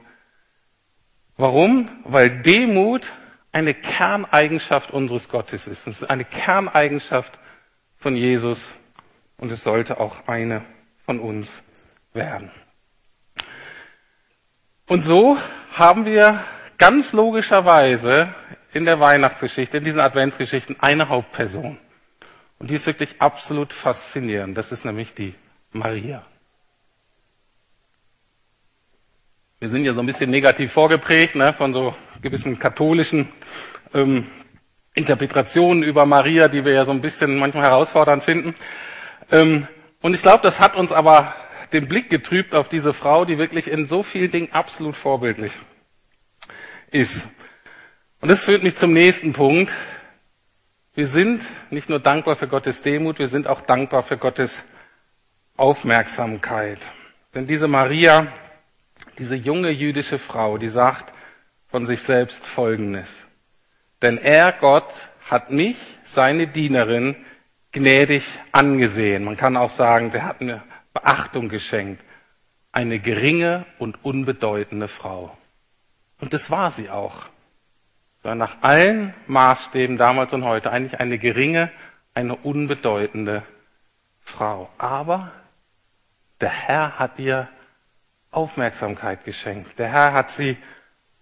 Warum? 1.36 1.90
Weil 2.04 2.30
Demut 2.30 3.10
eine 3.50 3.74
Kerneigenschaft 3.74 4.92
unseres 4.92 5.28
Gottes 5.28 5.66
ist. 5.66 5.88
Es 5.88 6.02
ist 6.02 6.08
eine 6.08 6.24
Kerneigenschaft 6.24 7.36
von 7.98 8.14
Jesus 8.14 8.74
und 9.38 9.50
es 9.50 9.64
sollte 9.64 9.98
auch 9.98 10.28
eine 10.28 10.62
von 11.04 11.18
uns 11.18 11.64
werden. 12.12 12.52
Und 14.86 15.04
so 15.04 15.38
haben 15.72 16.04
wir 16.04 16.42
ganz 16.78 17.12
logischerweise 17.12 18.34
in 18.72 18.84
der 18.84 19.00
Weihnachtsgeschichte, 19.00 19.78
in 19.78 19.84
diesen 19.84 20.00
Adventsgeschichten 20.00 20.76
eine 20.80 21.08
Hauptperson. 21.08 21.78
Und 22.58 22.70
die 22.70 22.74
ist 22.74 22.86
wirklich 22.86 23.20
absolut 23.20 23.72
faszinierend. 23.72 24.56
Das 24.56 24.72
ist 24.72 24.84
nämlich 24.84 25.14
die 25.14 25.34
Maria. 25.72 26.24
Wir 29.58 29.68
sind 29.68 29.84
ja 29.84 29.92
so 29.92 30.00
ein 30.00 30.06
bisschen 30.06 30.30
negativ 30.30 30.72
vorgeprägt 30.72 31.36
ne, 31.36 31.52
von 31.52 31.72
so 31.72 31.94
gewissen 32.20 32.58
katholischen 32.58 33.28
ähm, 33.94 34.26
Interpretationen 34.94 35.82
über 35.82 36.04
Maria, 36.04 36.48
die 36.48 36.64
wir 36.64 36.72
ja 36.72 36.84
so 36.84 36.90
ein 36.90 37.00
bisschen 37.00 37.38
manchmal 37.38 37.64
herausfordernd 37.64 38.22
finden. 38.22 38.54
Ähm, 39.30 39.68
und 40.00 40.14
ich 40.14 40.22
glaube, 40.22 40.42
das 40.42 40.58
hat 40.58 40.74
uns 40.74 40.92
aber 40.92 41.34
den 41.72 41.88
Blick 41.88 42.10
getrübt 42.10 42.54
auf 42.54 42.68
diese 42.68 42.92
Frau, 42.92 43.24
die 43.24 43.38
wirklich 43.38 43.70
in 43.70 43.86
so 43.86 44.02
vielen 44.02 44.30
Dingen 44.30 44.52
absolut 44.52 44.96
vorbildlich 44.96 45.52
ist. 46.90 47.26
Und 48.20 48.28
das 48.28 48.44
führt 48.44 48.62
mich 48.62 48.76
zum 48.76 48.92
nächsten 48.92 49.32
Punkt. 49.32 49.72
Wir 50.94 51.06
sind 51.06 51.48
nicht 51.70 51.88
nur 51.88 51.98
dankbar 51.98 52.36
für 52.36 52.48
Gottes 52.48 52.82
Demut, 52.82 53.18
wir 53.18 53.28
sind 53.28 53.46
auch 53.46 53.62
dankbar 53.62 54.02
für 54.02 54.18
Gottes 54.18 54.60
Aufmerksamkeit. 55.56 56.78
Denn 57.34 57.46
diese 57.46 57.66
Maria, 57.66 58.26
diese 59.18 59.34
junge 59.34 59.70
jüdische 59.70 60.18
Frau, 60.18 60.58
die 60.58 60.68
sagt 60.68 61.14
von 61.68 61.86
sich 61.86 62.02
selbst 62.02 62.46
Folgendes. 62.46 63.26
Denn 64.02 64.18
er, 64.18 64.52
Gott, 64.52 64.92
hat 65.30 65.50
mich, 65.50 65.76
seine 66.04 66.46
Dienerin, 66.46 67.16
gnädig 67.72 68.38
angesehen. 68.52 69.24
Man 69.24 69.36
kann 69.36 69.56
auch 69.56 69.70
sagen, 69.70 70.10
der 70.10 70.26
hat 70.26 70.42
mir 70.42 70.62
Beachtung 70.92 71.48
geschenkt. 71.48 72.02
Eine 72.72 72.98
geringe 72.98 73.66
und 73.78 74.04
unbedeutende 74.04 74.88
Frau. 74.88 75.36
Und 76.20 76.32
das 76.32 76.50
war 76.50 76.70
sie 76.70 76.90
auch. 76.90 77.26
Sie 78.22 78.28
war 78.28 78.34
nach 78.34 78.62
allen 78.62 79.12
Maßstäben 79.26 79.96
damals 79.96 80.32
und 80.32 80.44
heute 80.44 80.70
eigentlich 80.70 81.00
eine 81.00 81.18
geringe, 81.18 81.70
eine 82.14 82.36
unbedeutende 82.36 83.42
Frau. 84.20 84.70
Aber 84.78 85.32
der 86.40 86.50
Herr 86.50 86.98
hat 86.98 87.18
ihr 87.18 87.48
Aufmerksamkeit 88.30 89.24
geschenkt. 89.24 89.78
Der 89.78 89.88
Herr 89.88 90.12
hat 90.12 90.30
sie 90.30 90.56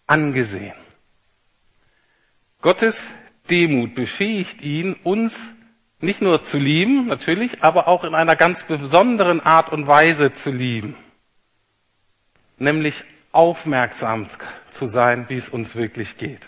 angesehen. 0.07 0.77
Gottes 2.63 3.11
Demut 3.49 3.95
befähigt 3.95 4.61
ihn, 4.61 4.95
uns 5.03 5.55
nicht 6.01 6.23
nur 6.23 6.43
zu 6.43 6.59
lieben, 6.59 7.07
natürlich, 7.07 7.63
aber 7.63 7.89
auch 7.89 8.05
in 8.05 8.15
einer 8.15 8.37
ganz 8.37 8.65
besonderen 8.65 9.41
Art 9.41 9.71
und 9.71 9.87
Weise 9.87 10.33
zu 10.33 10.51
lieben. 10.51 10.97
Nämlich 12.59 13.05
aufmerksam 13.33 14.27
zu 14.71 14.87
sein, 14.87 15.27
wie 15.29 15.37
es 15.37 15.49
uns 15.49 15.77
wirklich 15.77 16.17
geht. 16.17 16.41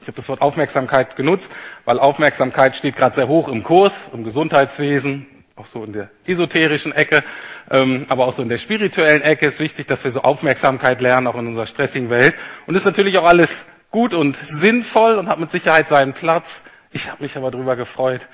Ich 0.00 0.08
habe 0.08 0.16
das 0.16 0.28
Wort 0.28 0.42
Aufmerksamkeit 0.42 1.16
genutzt, 1.16 1.50
weil 1.84 1.98
Aufmerksamkeit 1.98 2.76
steht 2.76 2.96
gerade 2.96 3.14
sehr 3.14 3.28
hoch 3.28 3.48
im 3.48 3.62
Kurs, 3.62 4.08
im 4.12 4.24
Gesundheitswesen, 4.24 5.26
auch 5.56 5.66
so 5.66 5.84
in 5.84 5.92
der 5.94 6.10
esoterischen 6.26 6.92
Ecke, 6.92 7.24
ähm, 7.70 8.04
aber 8.08 8.26
auch 8.26 8.32
so 8.32 8.42
in 8.42 8.48
der 8.48 8.58
spirituellen 8.58 9.22
Ecke 9.22 9.46
ist 9.46 9.58
wichtig, 9.58 9.86
dass 9.86 10.04
wir 10.04 10.10
so 10.10 10.22
Aufmerksamkeit 10.22 11.00
lernen, 11.00 11.26
auch 11.26 11.34
in 11.36 11.46
unserer 11.46 11.66
stressigen 11.66 12.10
Welt. 12.10 12.34
Und 12.66 12.74
ist 12.74 12.84
natürlich 12.84 13.16
auch 13.16 13.24
alles 13.24 13.64
gut 13.90 14.12
und 14.12 14.36
sinnvoll 14.36 15.14
und 15.14 15.28
hat 15.28 15.40
mit 15.40 15.50
Sicherheit 15.50 15.88
seinen 15.88 16.12
Platz. 16.12 16.62
Ich 16.92 17.10
habe 17.10 17.22
mich 17.22 17.36
aber 17.36 17.50
darüber 17.50 17.74
gefreut, 17.74 18.28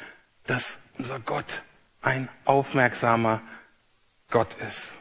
dass 0.46 0.78
unser 0.98 1.20
Gott 1.20 1.62
ein 2.00 2.28
aufmerksamer 2.44 3.40
Gott 4.30 4.56
ist. 4.66 4.96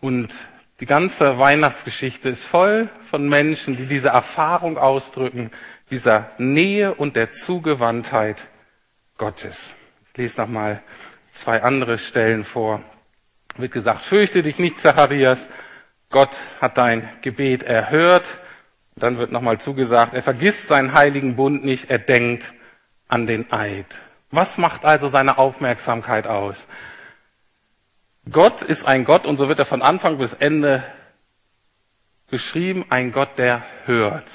Und 0.00 0.32
die 0.80 0.86
ganze 0.86 1.38
Weihnachtsgeschichte 1.38 2.28
ist 2.28 2.44
voll 2.44 2.88
von 3.08 3.28
Menschen, 3.28 3.76
die 3.76 3.86
diese 3.86 4.08
Erfahrung 4.08 4.78
ausdrücken, 4.78 5.50
dieser 5.90 6.30
Nähe 6.38 6.94
und 6.94 7.14
der 7.14 7.30
Zugewandtheit 7.30 8.48
Gottes. 9.16 9.76
Ich 10.10 10.18
lese 10.18 10.40
nochmal 10.40 10.82
zwei 11.30 11.62
andere 11.62 11.98
Stellen 11.98 12.44
vor. 12.44 12.82
Wird 13.56 13.72
gesagt, 13.72 14.00
fürchte 14.00 14.42
dich 14.42 14.58
nicht, 14.58 14.80
Zacharias, 14.80 15.48
Gott 16.10 16.36
hat 16.60 16.78
dein 16.78 17.08
Gebet 17.22 17.62
erhört. 17.62 18.26
Dann 18.96 19.18
wird 19.18 19.32
nochmal 19.32 19.58
zugesagt, 19.58 20.14
er 20.14 20.22
vergisst 20.22 20.66
seinen 20.66 20.92
heiligen 20.92 21.36
Bund 21.36 21.64
nicht, 21.64 21.90
er 21.90 21.98
denkt 21.98 22.52
an 23.08 23.26
den 23.26 23.50
Eid. 23.52 23.86
Was 24.32 24.58
macht 24.58 24.84
also 24.84 25.08
seine 25.08 25.38
Aufmerksamkeit 25.38 26.26
aus? 26.26 26.66
Gott 28.30 28.62
ist 28.62 28.86
ein 28.86 29.04
Gott, 29.04 29.26
und 29.26 29.36
so 29.36 29.48
wird 29.48 29.58
er 29.58 29.66
von 29.66 29.82
Anfang 29.82 30.18
bis 30.18 30.32
Ende 30.32 30.82
beschrieben, 32.30 32.86
ein 32.88 33.12
Gott, 33.12 33.36
der 33.36 33.62
hört. 33.84 34.26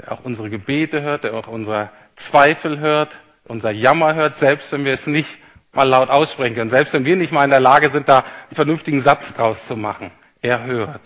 Der 0.00 0.12
auch 0.12 0.24
unsere 0.24 0.50
Gebete 0.50 1.02
hört, 1.02 1.24
der 1.24 1.34
auch 1.34 1.46
unsere 1.46 1.90
Zweifel 2.16 2.80
hört, 2.80 3.16
unser 3.44 3.70
Jammer 3.70 4.14
hört, 4.14 4.36
selbst 4.36 4.72
wenn 4.72 4.84
wir 4.84 4.92
es 4.92 5.06
nicht 5.06 5.38
mal 5.72 5.88
laut 5.88 6.10
aussprechen 6.10 6.56
können, 6.56 6.70
selbst 6.70 6.94
wenn 6.94 7.04
wir 7.04 7.14
nicht 7.16 7.32
mal 7.32 7.44
in 7.44 7.50
der 7.50 7.60
Lage 7.60 7.88
sind, 7.90 8.08
da 8.08 8.20
einen 8.20 8.56
vernünftigen 8.56 9.00
Satz 9.00 9.34
draus 9.34 9.68
zu 9.68 9.76
machen. 9.76 10.10
Er 10.42 10.64
hört. 10.64 11.02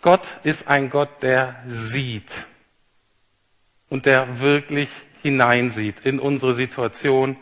Gott 0.00 0.38
ist 0.44 0.68
ein 0.68 0.88
Gott, 0.88 1.22
der 1.22 1.56
sieht 1.66 2.46
und 3.90 4.06
der 4.06 4.40
wirklich 4.40 4.88
hineinsieht 5.22 6.00
in 6.04 6.18
unsere 6.18 6.54
Situation, 6.54 7.36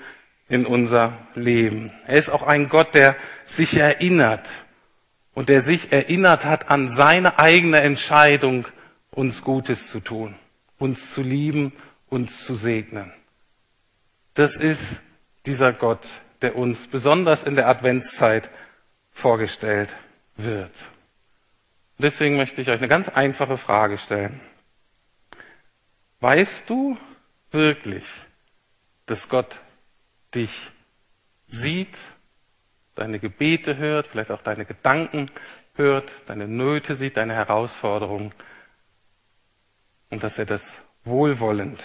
in 0.48 0.66
unser 0.66 1.18
Leben. 1.34 1.92
Er 2.06 2.16
ist 2.16 2.28
auch 2.28 2.42
ein 2.42 2.68
Gott, 2.68 2.94
der 2.94 3.16
sich 3.44 3.76
erinnert 3.76 4.50
und 5.34 5.48
der 5.48 5.60
sich 5.60 5.92
erinnert 5.92 6.44
hat 6.44 6.70
an 6.70 6.88
seine 6.88 7.38
eigene 7.38 7.80
Entscheidung, 7.80 8.66
uns 9.10 9.42
Gutes 9.42 9.88
zu 9.88 10.00
tun, 10.00 10.34
uns 10.78 11.12
zu 11.12 11.22
lieben, 11.22 11.72
uns 12.08 12.44
zu 12.44 12.54
segnen. 12.54 13.12
Das 14.34 14.56
ist 14.56 15.02
dieser 15.46 15.72
Gott, 15.72 16.06
der 16.42 16.56
uns 16.56 16.88
besonders 16.88 17.44
in 17.44 17.54
der 17.54 17.68
Adventszeit 17.68 18.50
vorgestellt 19.12 19.90
wird. 20.37 20.72
Deswegen 21.98 22.37
möchte 22.37 22.60
ich 22.60 22.70
euch 22.70 22.80
eine 22.80 22.88
ganz 22.88 23.08
einfache 23.08 23.56
Frage 23.56 23.98
stellen. 23.98 24.40
Weißt 26.20 26.68
du 26.68 26.98
wirklich, 27.54 28.04
dass 29.06 29.28
Gott 29.28 29.60
dich 30.34 30.70
sieht, 31.46 31.96
deine 32.94 33.18
Gebete 33.18 33.76
hört, 33.76 34.06
vielleicht 34.06 34.30
auch 34.30 34.42
deine 34.42 34.64
Gedanken 34.64 35.30
hört, 35.74 36.10
deine 36.26 36.46
Nöte 36.46 36.94
sieht, 36.94 37.16
deine 37.16 37.34
Herausforderungen 37.34 38.32
und 40.10 40.22
dass 40.22 40.38
er 40.38 40.46
das 40.46 40.82
wohlwollend 41.04 41.80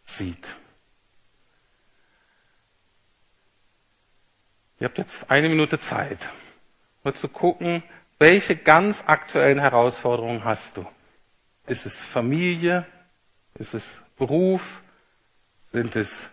sieht. 0.00 0.56
Ihr 4.78 4.86
habt 4.86 4.98
jetzt 4.98 5.30
eine 5.30 5.48
Minute 5.48 5.78
Zeit, 5.78 6.18
mal 7.04 7.12
zu 7.12 7.28
gucken, 7.28 7.82
welche 8.18 8.56
ganz 8.56 9.04
aktuellen 9.06 9.58
Herausforderungen 9.58 10.44
hast 10.44 10.78
du? 10.78 10.86
Ist 11.66 11.86
es 11.86 12.02
Familie? 12.02 12.86
Ist 13.54 13.74
es 13.74 14.00
Beruf? 14.16 14.82
Sind 15.72 15.94
es 15.94 16.30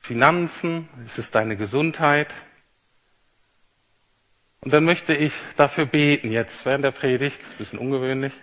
Finanzen? 0.00 0.88
Ist 1.04 1.18
es 1.18 1.30
deine 1.30 1.56
Gesundheit? 1.56 2.34
Und 4.60 4.74
dann 4.74 4.84
möchte 4.84 5.14
ich 5.14 5.32
dafür 5.56 5.86
beten 5.86 6.30
jetzt 6.30 6.66
während 6.66 6.84
der 6.84 6.90
Predigt, 6.90 7.40
ist 7.40 7.52
ein 7.52 7.58
bisschen 7.58 7.78
ungewöhnlich, 7.78 8.34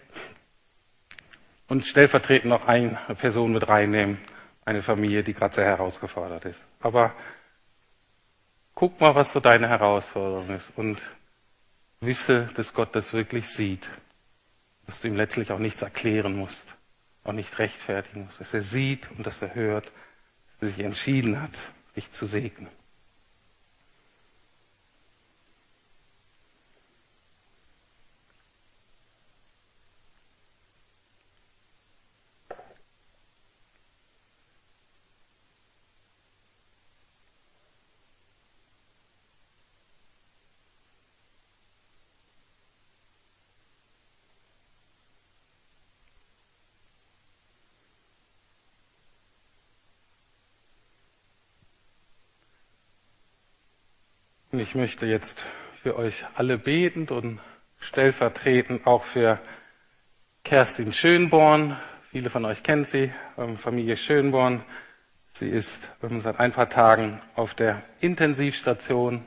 und 1.68 1.86
stellvertretend 1.86 2.50
noch 2.50 2.68
eine 2.68 2.98
Person 3.20 3.54
mit 3.54 3.68
reinnehmen, 3.68 4.18
eine 4.66 4.82
Familie, 4.82 5.22
die 5.22 5.34
gerade 5.34 5.54
sehr 5.54 5.66
herausgefordert 5.66 6.46
ist. 6.46 6.64
Aber 6.80 7.14
guck 8.74 9.00
mal, 9.00 9.14
was 9.14 9.34
so 9.34 9.40
deine 9.40 9.70
Herausforderung 9.70 10.50
ist 10.56 10.72
und 10.76 11.00
wisse, 12.00 12.50
dass 12.56 12.74
Gott 12.74 12.96
das 12.96 13.14
wirklich 13.14 13.50
sieht, 13.50 13.88
dass 14.88 15.02
du 15.02 15.10
ihm 15.10 15.16
letztlich 15.16 15.52
auch 15.52 15.60
nichts 15.60 15.84
erklären 15.84 16.36
musst, 16.36 16.66
auch 17.24 17.34
nicht 17.34 17.60
rechtfertigen 17.60 18.24
musst, 18.26 18.40
dass 18.40 18.56
er 18.56 18.62
sieht 18.62 19.12
und 19.12 19.28
dass 19.28 19.42
er 19.44 19.54
hört 19.54 19.92
sich 20.60 20.80
entschieden 20.80 21.42
hat, 21.42 21.52
dich 21.96 22.12
zu 22.12 22.26
segnen. 22.26 22.70
Und 54.47 54.47
ich 54.60 54.76
möchte 54.76 55.06
jetzt 55.06 55.44
für 55.82 55.98
euch 55.98 56.26
alle 56.36 56.58
betend 56.58 57.12
und 57.12 57.40
stellvertretend 57.80 58.88
auch 58.88 59.04
für 59.04 59.40
Kerstin 60.44 60.94
Schönborn. 60.94 61.78
Viele 62.12 62.30
von 62.30 62.46
euch 62.46 62.64
kennen 62.64 62.86
sie, 62.86 63.12
ähm, 63.38 63.58
Familie 63.58 63.98
Schönborn. 63.98 64.64
Sie 65.30 65.50
ist 65.50 65.92
ähm, 66.02 66.22
seit 66.22 66.40
ein 66.40 66.52
paar 66.52 66.70
Tagen 66.70 67.22
auf 67.36 67.54
der 67.54 67.82
Intensivstation, 68.00 69.26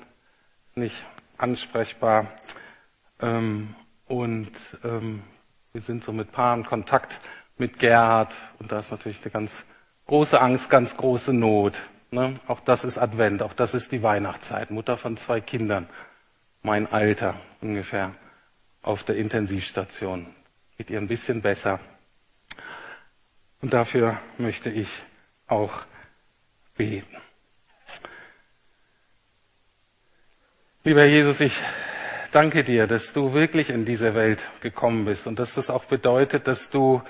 ist 0.67 0.77
nicht 0.77 1.05
ansprechbar. 1.39 2.33
Ähm, 3.21 3.75
und 4.07 4.51
wir 4.83 5.81
sind 5.81 6.03
so 6.03 6.13
mit 6.13 6.33
Paaren 6.33 6.65
Kontakt 6.65 7.21
mit 7.59 7.79
Gerhard. 7.79 8.35
Und 8.59 8.73
da 8.73 8.81
ist 8.81 8.91
natürlich 8.91 9.23
eine 9.23 9.31
ganz 9.31 9.65
große 10.07 10.41
Angst, 10.41 10.69
ganz 10.69 10.97
große 10.97 11.33
Not. 11.33 11.75
Ne? 12.11 12.41
Auch 12.49 12.61
das 12.61 12.85
ist 12.85 12.99
Advent, 12.99 13.43
auch 13.43 13.53
das 13.53 13.75
ist 13.75 13.93
die 13.93 14.03
Weihnachtszeit. 14.03 14.71
Mutter 14.71 14.97
von 14.97 15.17
zwei 15.17 15.41
Kindern, 15.41 15.89
mein 16.63 16.91
Alter 16.91 17.35
ungefähr, 17.61 18.15
auf 18.83 19.03
der 19.05 19.17
Intensivstation. 19.17 20.27
Geht 20.77 20.91
ihr 20.91 20.99
ein 20.99 21.09
bisschen 21.09 21.43
besser. 21.43 21.79
Und 23.61 23.73
dafür 23.75 24.19
möchte 24.39 24.71
ich 24.71 24.89
auch 25.47 25.83
beten. 26.77 27.17
Lieber 30.83 31.05
Jesus, 31.05 31.41
ich 31.41 31.53
danke 32.33 32.65
dir, 32.65 32.87
dass 32.87 33.13
du 33.13 33.35
wirklich 33.35 33.69
in 33.69 33.85
diese 33.85 34.15
Welt 34.15 34.43
gekommen 34.63 35.05
bist 35.05 35.27
und 35.27 35.39
dass 35.39 35.55
das 35.55 35.69
auch 35.69 35.85
bedeutet, 35.85 36.49
dass 36.49 36.71
du 36.71 37.03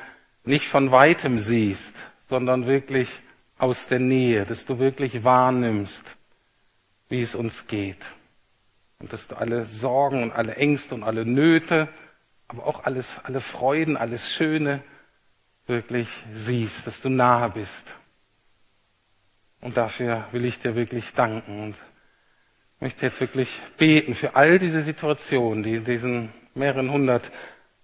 nicht 0.44 0.66
von 0.66 0.90
weitem 0.90 1.38
siehst, 1.38 2.06
sondern 2.18 2.66
wirklich 2.66 3.20
aus 3.60 3.86
der 3.86 3.98
Nähe, 3.98 4.44
dass 4.44 4.66
du 4.66 4.78
wirklich 4.78 5.22
wahrnimmst, 5.24 6.16
wie 7.08 7.20
es 7.20 7.34
uns 7.34 7.66
geht. 7.66 8.06
Und 8.98 9.12
dass 9.12 9.28
du 9.28 9.36
alle 9.36 9.64
Sorgen 9.64 10.22
und 10.22 10.32
alle 10.32 10.56
Ängste 10.56 10.94
und 10.94 11.02
alle 11.02 11.24
Nöte, 11.24 11.88
aber 12.48 12.66
auch 12.66 12.84
alles, 12.84 13.20
alle 13.22 13.40
Freuden, 13.40 13.96
alles 13.96 14.32
Schöne 14.32 14.82
wirklich 15.66 16.08
siehst, 16.32 16.86
dass 16.86 17.00
du 17.00 17.08
nahe 17.08 17.50
bist. 17.50 17.86
Und 19.60 19.76
dafür 19.76 20.26
will 20.32 20.44
ich 20.44 20.58
dir 20.58 20.74
wirklich 20.74 21.12
danken 21.14 21.62
und 21.62 21.76
möchte 22.80 23.06
jetzt 23.06 23.20
wirklich 23.20 23.60
beten 23.76 24.14
für 24.14 24.34
all 24.36 24.58
diese 24.58 24.82
Situationen, 24.82 25.62
die 25.62 25.76
in 25.76 25.84
diesen 25.84 26.32
mehreren 26.54 26.90
hundert 26.90 27.30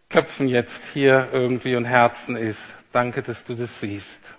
Köpfen 0.09 0.49
jetzt 0.49 0.85
hier 0.95 1.29
irgendwie 1.33 1.77
und 1.77 1.85
Herzen 1.85 2.37
ist. 2.37 2.75
Danke, 2.93 3.23
dass 3.23 3.45
du 3.45 3.55
das 3.55 3.81
siehst. 3.81 4.37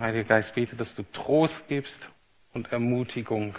Heiliger 0.00 0.24
Geist, 0.24 0.54
bete, 0.54 0.76
dass 0.76 0.94
du 0.94 1.02
Trost 1.12 1.68
gibst 1.68 2.08
und 2.52 2.70
Ermutigung. 2.70 3.56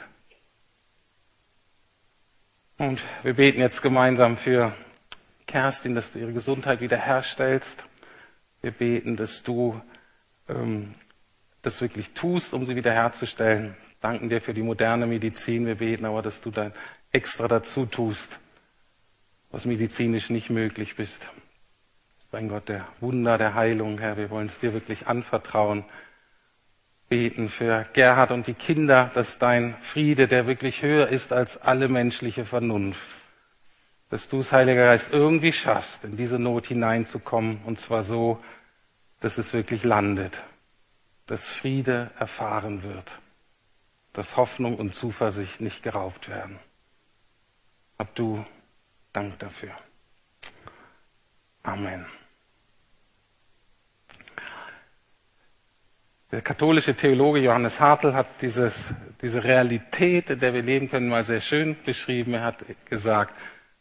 Und 2.77 3.01
wir 3.23 3.33
beten 3.33 3.59
jetzt 3.59 3.81
gemeinsam 3.81 4.37
für 4.37 4.73
Kerstin, 5.47 5.95
dass 5.95 6.13
du 6.13 6.19
ihre 6.19 6.31
Gesundheit 6.31 6.79
wiederherstellst. 6.79 7.85
Wir 8.61 8.71
beten, 8.71 9.17
dass 9.17 9.43
du 9.43 9.81
ähm, 10.47 10.93
das 11.61 11.81
wirklich 11.81 12.11
tust, 12.11 12.53
um 12.53 12.65
sie 12.65 12.77
wiederherzustellen. 12.77 13.75
Danken 13.99 14.29
dir 14.29 14.39
für 14.39 14.53
die 14.53 14.61
moderne 14.61 15.07
Medizin. 15.07 15.65
Wir 15.65 15.75
beten 15.75 16.05
aber, 16.05 16.21
dass 16.21 16.39
du 16.39 16.51
dann 16.51 16.71
extra 17.11 17.49
dazu 17.49 17.85
tust, 17.85 18.39
was 19.51 19.65
medizinisch 19.65 20.29
nicht 20.29 20.49
möglich 20.49 20.95
bist. 20.95 21.29
Du 22.31 22.47
Gott 22.47 22.69
der 22.69 22.87
Wunder, 23.01 23.37
der 23.37 23.55
Heilung, 23.55 23.97
Herr. 23.97 24.15
Wir 24.15 24.29
wollen 24.29 24.47
es 24.47 24.59
dir 24.59 24.71
wirklich 24.71 25.07
anvertrauen. 25.07 25.83
Beten 27.09 27.49
für 27.49 27.85
Gerhard 27.93 28.31
und 28.31 28.47
die 28.47 28.53
Kinder, 28.53 29.11
dass 29.13 29.39
dein 29.39 29.75
Friede, 29.81 30.27
der 30.27 30.47
wirklich 30.47 30.83
höher 30.83 31.07
ist 31.07 31.33
als 31.33 31.61
alle 31.61 31.89
menschliche 31.89 32.45
Vernunft, 32.45 33.01
dass 34.09 34.29
du 34.29 34.39
es, 34.39 34.51
Heiliger 34.51 34.85
Geist, 34.85 35.11
irgendwie 35.11 35.51
schaffst, 35.51 36.05
in 36.05 36.15
diese 36.15 36.39
Not 36.39 36.67
hineinzukommen, 36.67 37.59
und 37.65 37.79
zwar 37.79 38.03
so, 38.03 38.39
dass 39.19 39.37
es 39.37 39.53
wirklich 39.53 39.83
landet, 39.83 40.43
dass 41.27 41.49
Friede 41.49 42.11
erfahren 42.17 42.83
wird 42.83 43.19
dass 44.13 44.37
Hoffnung 44.37 44.75
und 44.75 44.93
Zuversicht 44.93 45.61
nicht 45.61 45.83
geraubt 45.83 46.29
werden. 46.29 46.59
Hab 47.97 48.13
du 48.15 48.43
Dank 49.13 49.39
dafür. 49.39 49.71
Amen. 51.63 52.05
Der 56.31 56.41
katholische 56.41 56.93
Theologe 56.93 57.39
Johannes 57.39 57.79
Hartl 57.79 58.13
hat 58.13 58.27
dieses, 58.43 58.93
diese 59.19 59.43
Realität, 59.43 60.29
in 60.29 60.39
der 60.39 60.53
wir 60.53 60.61
leben 60.61 60.87
können, 60.87 61.09
mal 61.09 61.25
sehr 61.25 61.41
schön 61.41 61.75
beschrieben. 61.83 62.35
Er 62.35 62.43
hat 62.43 62.63
gesagt, 62.87 63.33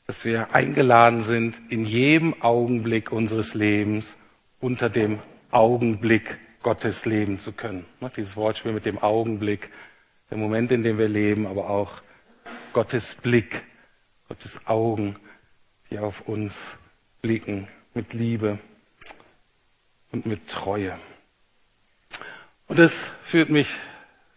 dass 0.07 0.25
wir 0.25 0.55
eingeladen 0.55 1.21
sind, 1.21 1.61
in 1.69 1.85
jedem 1.85 2.43
Augenblick 2.43 3.13
unseres 3.13 3.53
Lebens 3.53 4.17
unter 4.61 4.89
dem 4.89 5.19
Augenblick 5.51 6.39
Gottes 6.63 7.05
leben 7.05 7.39
zu 7.39 7.53
können. 7.53 7.85
Dieses 8.17 8.35
Wortspiel 8.35 8.73
mit 8.73 8.87
dem 8.87 8.99
Augenblick 8.99 9.69
der 10.31 10.39
Moment, 10.39 10.73
in 10.73 10.83
dem 10.83 10.97
wir 10.97 11.09
leben, 11.09 11.47
aber 11.47 11.69
auch 11.69 12.01
Gottes 12.73 13.15
Blick, 13.15 13.63
Gottes 14.27 14.67
Augen, 14.67 15.17
die 15.91 15.99
auf 15.99 16.23
uns 16.23 16.79
blicken 17.21 17.69
mit 17.93 18.15
Liebe 18.15 18.59
und 20.13 20.25
mit 20.25 20.49
Treue. 20.49 20.99
Und 22.69 22.79
das 22.79 23.11
führt 23.23 23.51
mich 23.51 23.75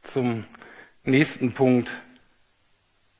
zum 0.04 0.46
nächsten 1.04 1.54
Punkt. 1.54 1.91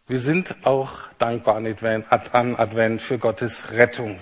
Wir 0.08 0.19
sind 0.19 0.56
auch 0.63 1.00
dankbar 1.17 1.58
an 1.58 2.56
Advent 2.58 3.02
für 3.02 3.17
Gottes 3.17 3.71
Rettung, 3.71 4.17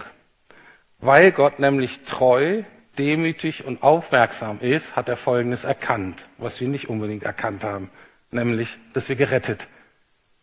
weil 0.99 1.31
Gott 1.31 1.59
nämlich 1.59 2.03
treu, 2.03 2.63
demütig 2.97 3.65
und 3.65 3.81
aufmerksam 3.81 4.59
ist, 4.59 4.95
hat 4.95 5.07
er 5.07 5.15
Folgendes 5.15 5.63
erkannt, 5.63 6.27
was 6.37 6.59
wir 6.59 6.67
nicht 6.67 6.89
unbedingt 6.89 7.23
erkannt 7.23 7.63
haben 7.63 7.89
nämlich, 8.31 8.77
dass 8.93 9.09
wir 9.09 9.15
gerettet 9.15 9.67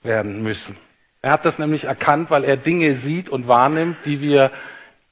werden 0.02 0.42
müssen. 0.42 0.76
Er 1.22 1.32
hat 1.32 1.44
das 1.44 1.58
nämlich 1.58 1.84
erkannt, 1.84 2.30
weil 2.30 2.44
er 2.44 2.56
Dinge 2.56 2.94
sieht 2.94 3.28
und 3.28 3.48
wahrnimmt, 3.48 3.98
die 4.04 4.20
wir 4.20 4.52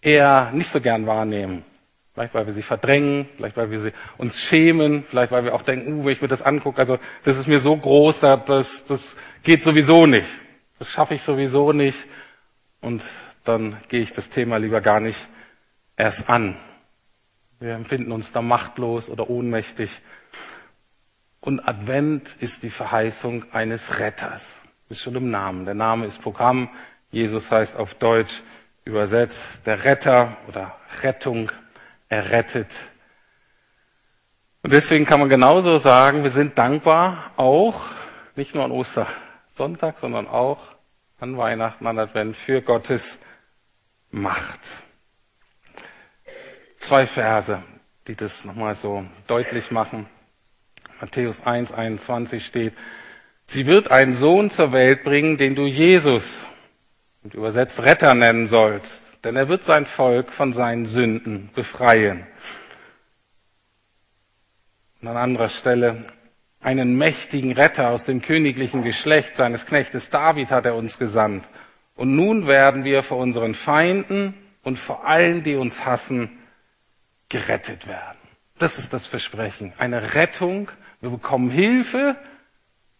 eher 0.00 0.50
nicht 0.52 0.70
so 0.70 0.80
gern 0.80 1.06
wahrnehmen. 1.06 1.64
Vielleicht, 2.14 2.32
weil 2.32 2.46
wir 2.46 2.52
sie 2.52 2.62
verdrängen, 2.62 3.28
vielleicht, 3.36 3.56
weil 3.56 3.72
wir 3.72 3.80
sie 3.80 3.92
uns 4.18 4.40
schämen, 4.40 5.02
vielleicht, 5.02 5.32
weil 5.32 5.44
wir 5.44 5.54
auch 5.54 5.62
denken, 5.62 6.00
uh, 6.00 6.04
wenn 6.04 6.12
ich 6.12 6.22
mir 6.22 6.28
das 6.28 6.42
angucke, 6.42 6.78
also 6.78 6.98
das 7.24 7.36
ist 7.38 7.48
mir 7.48 7.58
so 7.58 7.76
groß, 7.76 8.20
das, 8.20 8.84
das 8.84 9.16
geht 9.42 9.64
sowieso 9.64 10.06
nicht. 10.06 10.28
Das 10.78 10.90
schaffe 10.90 11.14
ich 11.14 11.22
sowieso 11.22 11.72
nicht. 11.72 12.06
Und 12.80 13.02
dann 13.42 13.76
gehe 13.88 14.00
ich 14.00 14.12
das 14.12 14.30
Thema 14.30 14.58
lieber 14.58 14.80
gar 14.80 15.00
nicht 15.00 15.28
erst 15.96 16.30
an. 16.30 16.56
Wir 17.58 17.74
empfinden 17.74 18.12
uns 18.12 18.30
da 18.30 18.42
machtlos 18.42 19.08
oder 19.08 19.28
ohnmächtig. 19.28 20.00
Und 21.40 21.66
Advent 21.66 22.36
ist 22.40 22.62
die 22.62 22.70
Verheißung 22.70 23.44
eines 23.52 23.98
Retters. 23.98 24.62
Ist 24.88 25.00
schon 25.00 25.16
im 25.16 25.30
Namen. 25.30 25.64
Der 25.64 25.74
Name 25.74 26.06
ist 26.06 26.22
Programm. 26.22 26.68
Jesus 27.10 27.50
heißt 27.50 27.76
auf 27.76 27.94
Deutsch 27.94 28.42
übersetzt 28.84 29.66
der 29.66 29.84
Retter 29.84 30.36
oder 30.46 30.76
Rettung. 31.02 31.50
Er 32.14 32.30
rettet. 32.30 32.68
Und 34.62 34.72
deswegen 34.72 35.04
kann 35.04 35.18
man 35.18 35.28
genauso 35.28 35.78
sagen, 35.78 36.22
wir 36.22 36.30
sind 36.30 36.56
dankbar 36.56 37.32
auch, 37.36 37.86
nicht 38.36 38.54
nur 38.54 38.64
an 38.64 38.70
Ostersonntag, 38.70 39.98
sondern 39.98 40.28
auch 40.28 40.60
an 41.18 41.36
Weihnachten, 41.36 41.88
an 41.88 41.98
Advent 41.98 42.36
für 42.36 42.62
Gottes 42.62 43.18
Macht. 44.12 44.60
Zwei 46.76 47.04
Verse, 47.04 47.60
die 48.06 48.14
das 48.14 48.44
nochmal 48.44 48.76
so 48.76 49.04
deutlich 49.26 49.72
machen. 49.72 50.06
Matthäus 51.00 51.44
1, 51.44 51.72
21 51.72 52.46
steht, 52.46 52.74
sie 53.44 53.66
wird 53.66 53.90
einen 53.90 54.14
Sohn 54.14 54.50
zur 54.50 54.70
Welt 54.70 55.02
bringen, 55.02 55.36
den 55.36 55.56
du 55.56 55.66
Jesus, 55.66 56.38
und 57.24 57.34
übersetzt 57.34 57.82
Retter 57.82 58.14
nennen 58.14 58.46
sollst, 58.46 59.03
denn 59.24 59.36
er 59.36 59.48
wird 59.48 59.64
sein 59.64 59.86
Volk 59.86 60.30
von 60.32 60.52
seinen 60.52 60.86
Sünden 60.86 61.50
befreien. 61.54 62.26
Und 65.00 65.08
an 65.08 65.16
anderer 65.16 65.48
Stelle, 65.48 66.04
einen 66.60 66.96
mächtigen 66.96 67.52
Retter 67.52 67.90
aus 67.90 68.04
dem 68.04 68.22
königlichen 68.22 68.82
Geschlecht 68.82 69.36
seines 69.36 69.66
Knechtes 69.66 70.10
David 70.10 70.50
hat 70.50 70.66
er 70.66 70.76
uns 70.76 70.98
gesandt. 70.98 71.44
Und 71.96 72.14
nun 72.16 72.46
werden 72.46 72.84
wir 72.84 73.02
vor 73.02 73.18
unseren 73.18 73.54
Feinden 73.54 74.34
und 74.62 74.78
vor 74.78 75.06
allen, 75.06 75.42
die 75.42 75.56
uns 75.56 75.84
hassen, 75.84 76.30
gerettet 77.28 77.86
werden. 77.86 78.18
Das 78.58 78.78
ist 78.78 78.92
das 78.92 79.06
Versprechen. 79.06 79.72
Eine 79.78 80.14
Rettung 80.14 80.70
wir 81.04 81.10
bekommen 81.10 81.50
Hilfe, 81.50 82.16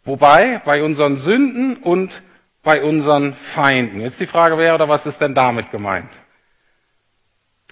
wobei 0.05 0.61
bei 0.67 0.83
unseren 0.83 1.17
Sünden 1.17 1.79
und 1.79 2.21
bei 2.65 2.83
unseren 2.83 3.35
Feinden. 3.35 4.01
Jetzt 4.01 4.19
die 4.19 4.27
Frage 4.27 4.59
wäre, 4.59 4.75
oder 4.75 4.89
was 4.89 5.07
ist 5.07 5.21
denn 5.21 5.35
damit 5.35 5.71
gemeint? 5.71 6.11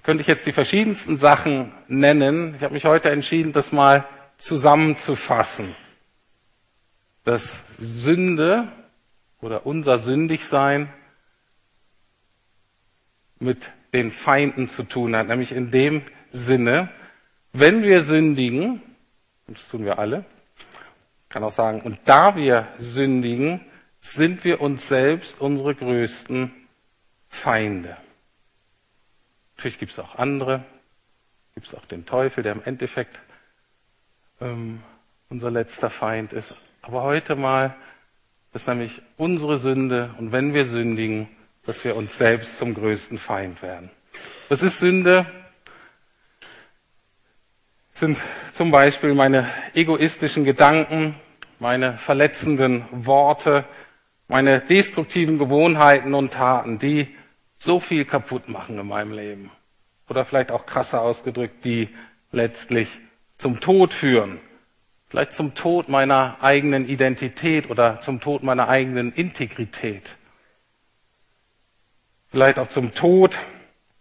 könnte 0.02 0.20
ich 0.20 0.26
jetzt 0.26 0.46
die 0.46 0.52
verschiedensten 0.52 1.16
Sachen 1.16 1.72
nennen. 1.86 2.54
Ich 2.56 2.62
habe 2.62 2.74
mich 2.74 2.84
heute 2.84 3.10
entschieden, 3.10 3.52
das 3.52 3.72
mal 3.72 4.04
zusammenzufassen. 4.36 5.74
Dass 7.24 7.62
Sünde 7.78 8.68
oder 9.40 9.64
unser 9.64 9.98
Sündigsein 9.98 10.92
mit 13.38 13.70
den 13.92 14.10
Feinden 14.10 14.68
zu 14.68 14.82
tun 14.84 15.14
hat, 15.14 15.28
nämlich 15.28 15.52
in 15.52 15.70
dem 15.70 16.02
Sinne, 16.30 16.88
wenn 17.52 17.82
wir 17.82 18.02
sündigen, 18.02 18.82
und 19.46 19.58
das 19.58 19.68
tun 19.68 19.84
wir 19.84 19.98
alle. 19.98 20.24
Kann 21.28 21.44
auch 21.44 21.52
sagen, 21.52 21.82
und 21.82 22.00
da 22.06 22.36
wir 22.36 22.68
sündigen, 22.78 23.60
sind 24.02 24.44
wir 24.44 24.60
uns 24.60 24.88
selbst 24.88 25.40
unsere 25.40 25.74
größten 25.74 26.52
Feinde. 27.28 27.96
Natürlich 29.56 29.78
gibt 29.78 29.92
es 29.92 29.98
auch 29.98 30.16
andere, 30.16 30.64
gibt 31.54 31.68
es 31.68 31.74
auch 31.74 31.86
den 31.86 32.04
Teufel, 32.04 32.42
der 32.42 32.52
im 32.52 32.62
Endeffekt 32.64 33.18
ähm, 34.40 34.82
unser 35.30 35.50
letzter 35.50 35.88
Feind 35.88 36.34
ist. 36.34 36.54
Aber 36.82 37.02
heute 37.02 37.36
mal, 37.36 37.74
ist 38.52 38.68
nämlich 38.68 39.00
unsere 39.16 39.56
Sünde 39.56 40.14
und 40.18 40.30
wenn 40.30 40.52
wir 40.52 40.66
sündigen, 40.66 41.28
dass 41.64 41.84
wir 41.84 41.96
uns 41.96 42.18
selbst 42.18 42.58
zum 42.58 42.74
größten 42.74 43.16
Feind 43.16 43.62
werden. 43.62 43.90
Was 44.50 44.62
ist 44.62 44.78
Sünde? 44.78 45.26
sind 48.02 48.18
zum 48.52 48.72
Beispiel 48.72 49.14
meine 49.14 49.48
egoistischen 49.74 50.42
Gedanken, 50.42 51.14
meine 51.60 51.96
verletzenden 51.96 52.84
Worte, 52.90 53.64
meine 54.32 54.60
destruktiven 54.60 55.36
Gewohnheiten 55.36 56.14
und 56.14 56.32
Taten, 56.32 56.78
die 56.78 57.06
so 57.58 57.80
viel 57.80 58.06
kaputt 58.06 58.48
machen 58.48 58.78
in 58.78 58.88
meinem 58.88 59.12
Leben. 59.12 59.50
Oder 60.08 60.24
vielleicht 60.24 60.50
auch 60.50 60.64
krasser 60.64 61.02
ausgedrückt, 61.02 61.66
die 61.66 61.90
letztlich 62.30 62.88
zum 63.36 63.60
Tod 63.60 63.92
führen. 63.92 64.40
Vielleicht 65.10 65.34
zum 65.34 65.54
Tod 65.54 65.90
meiner 65.90 66.38
eigenen 66.40 66.88
Identität 66.88 67.68
oder 67.68 68.00
zum 68.00 68.22
Tod 68.22 68.42
meiner 68.42 68.68
eigenen 68.70 69.12
Integrität. 69.12 70.16
Vielleicht 72.30 72.58
auch 72.58 72.68
zum 72.68 72.94
Tod 72.94 73.36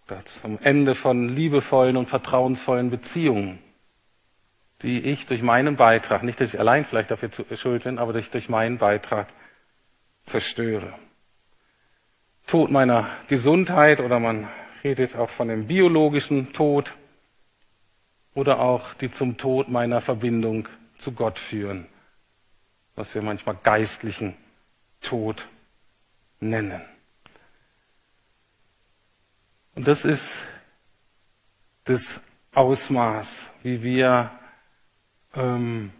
oder 0.08 0.26
zum 0.26 0.60
Ende 0.64 0.96
von 0.96 1.28
liebevollen 1.28 1.98
und 1.98 2.08
vertrauensvollen 2.08 2.90
Beziehungen 2.90 3.60
die 4.84 5.00
ich 5.12 5.28
durch 5.28 5.44
meinen 5.44 5.76
Beitrag, 5.76 6.24
nicht 6.24 6.42
dass 6.42 6.56
ich 6.56 6.60
allein 6.60 6.86
vielleicht 6.86 7.12
dafür 7.12 7.30
schuld 7.56 7.84
bin, 7.84 8.00
aber 8.00 8.16
ich 8.16 8.32
durch 8.32 8.50
meinen 8.50 8.80
Beitrag 8.80 9.28
zerstöre. 10.24 10.94
Tod 12.48 12.72
meiner 12.72 13.10
Gesundheit 13.28 14.00
oder 14.00 14.20
man 14.20 14.48
redet 14.84 15.16
auch 15.16 15.30
von 15.30 15.48
dem 15.48 15.68
biologischen 15.68 16.54
Tod 16.54 16.92
oder 18.34 18.60
auch 18.60 18.94
die 18.96 19.12
zum 19.12 19.38
Tod 19.38 19.70
meiner 19.70 20.02
Verbindung 20.02 20.68
zu 20.98 21.14
Gott 21.14 21.40
führen, 21.40 21.88
was 22.96 23.16
wir 23.16 23.22
manchmal 23.22 23.58
geistlichen 23.62 24.36
Tod 25.02 25.48
nennen. 26.40 26.82
Und 29.76 29.88
das 29.88 30.06
ist 30.06 30.46
das 31.86 32.20
Ausmaß, 32.54 33.52
wie 33.64 33.82
wir 33.82 34.32
ähm, 35.34 35.92